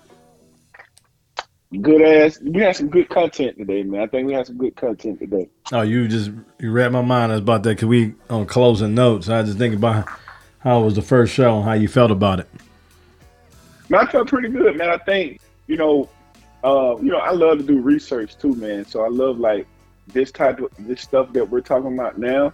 [1.79, 2.41] good ass.
[2.41, 4.03] We had some good content today, man.
[4.03, 5.49] I think we had some good content today.
[5.73, 9.29] Oh, you just you read my mind about that because we on closing notes.
[9.29, 10.09] I just think about
[10.59, 12.49] how it was the first show and how you felt about it.
[13.89, 14.91] Man, I felt pretty good, man.
[14.91, 16.09] I think you know,
[16.63, 18.85] uh, you know, I love to do research too, man.
[18.85, 19.67] So I love like
[20.09, 22.53] this type of this stuff that we're talking about now,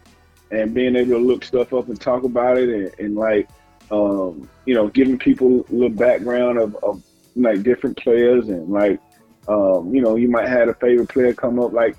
[0.51, 3.49] and being able to look stuff up and talk about it, and, and like
[3.91, 7.03] um, you know, giving people a little background of, of
[7.37, 9.01] like different players and like
[9.49, 11.97] um, you know, you might have a favorite player come up like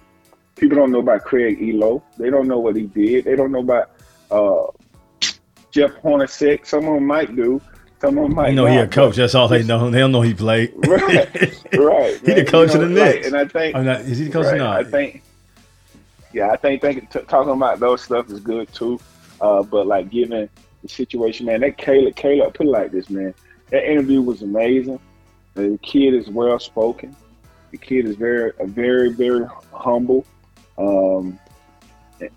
[0.56, 2.02] people don't know about Craig Ehlo.
[2.18, 3.26] They don't know what he did.
[3.26, 3.92] They don't know about
[4.30, 4.68] uh,
[5.72, 6.66] Jeff Hornacek.
[6.66, 7.62] Some of them might do.
[8.00, 8.50] Some of them might.
[8.50, 9.16] You know, not, he a coach.
[9.16, 9.90] That's all they know.
[9.90, 10.74] They don't know he played.
[10.88, 11.30] right,
[11.74, 12.20] right.
[12.26, 13.28] he the coach You know, of the like, Knicks.
[13.28, 14.80] and I think I'm not, is he the coach or not?
[14.80, 15.24] I think.
[16.34, 19.00] Yeah, I think, think t- talking about those stuff is good too.
[19.42, 20.50] Uh, but like given
[20.82, 23.34] the situation, man, that Caleb, Caleb, put it like this, man.
[23.70, 25.00] That interview was amazing.
[25.56, 27.16] The kid is well spoken.
[27.72, 30.26] The kid is very, uh, very, very humble,
[30.78, 31.40] um,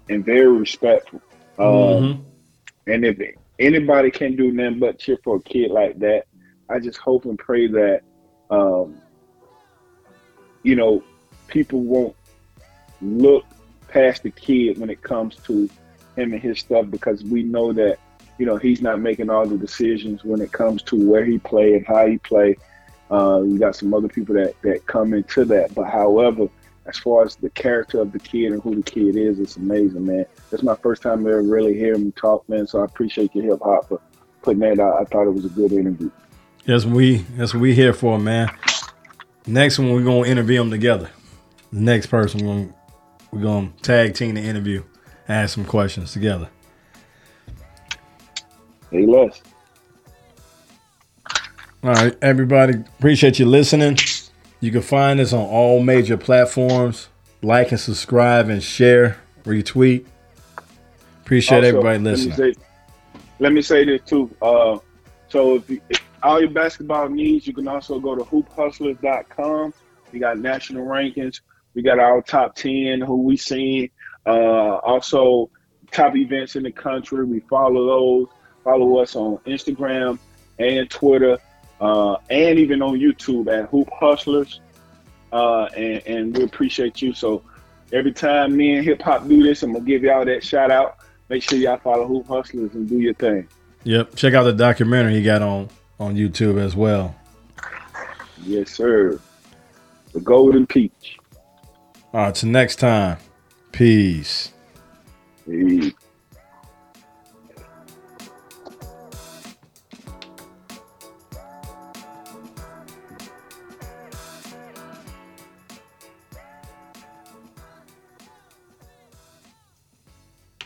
[0.08, 1.20] and- very respectful.
[1.58, 2.18] Um, Mhm.
[2.86, 3.18] and if
[3.58, 6.24] anybody can do nothing but cheer for a kid like that,
[6.68, 8.02] I just hope and pray that,
[8.50, 8.94] um,
[10.62, 11.02] you know,
[11.48, 12.16] people won't
[13.02, 13.44] look
[13.88, 15.68] past the kid when it comes to
[16.16, 17.98] him and his stuff because we know that,
[18.38, 21.74] you know, he's not making all the decisions when it comes to where he play
[21.74, 22.56] and how he play.
[23.10, 25.74] Uh, we got some other people that, that come into that.
[25.74, 26.48] But however,
[26.86, 30.06] as far as the character of the kid and who the kid is, it's amazing,
[30.06, 30.26] man.
[30.50, 32.66] That's my first time ever really hearing him talk, man.
[32.66, 34.00] So I appreciate your hip hop for
[34.42, 35.00] putting that out.
[35.00, 36.10] I thought it was a good interview.
[36.66, 38.50] That's what we that's what we here for, man.
[39.46, 41.10] Next one we're gonna interview them together.
[41.72, 42.74] The next person we're gonna
[43.30, 44.82] we're gonna tag team the interview,
[45.28, 46.48] ask some questions together.
[48.90, 49.42] Hey, Les.
[51.84, 53.98] All right, everybody, appreciate you listening.
[54.60, 57.08] You can find us on all major platforms.
[57.42, 60.06] Like and subscribe and share, retweet.
[61.20, 62.54] Appreciate Also, everybody let me listening.
[62.54, 62.60] say-
[63.38, 64.34] Let me say this too.
[64.40, 64.78] Uh,
[65.28, 69.74] so if, you, if all your basketball needs, you can also go to hoophustlers.com.
[70.10, 71.40] We got national rankings.
[71.74, 73.90] We got our top ten, who we seen.
[74.24, 75.50] Uh, also,
[75.90, 77.26] top events in the country.
[77.26, 78.28] We follow those.
[78.62, 80.18] Follow us on Instagram
[80.58, 81.36] and Twitter,
[81.84, 84.60] uh, and even on YouTube at Hoop Hustlers.
[85.32, 87.12] Uh, and, and we appreciate you.
[87.12, 87.42] So
[87.92, 90.96] every time me and Hip Hop do this, I'm gonna give y'all that shout out.
[91.28, 93.46] Make sure y'all follow Hoop Hustlers and do your thing.
[93.82, 94.14] Yep.
[94.14, 95.68] Check out the documentary he got on
[96.00, 97.14] on YouTube as well.
[98.44, 99.20] Yes, sir.
[100.12, 101.18] The Golden Peach.
[102.14, 103.18] All right, till next time.
[103.72, 104.52] Peace.
[105.44, 105.92] Peace.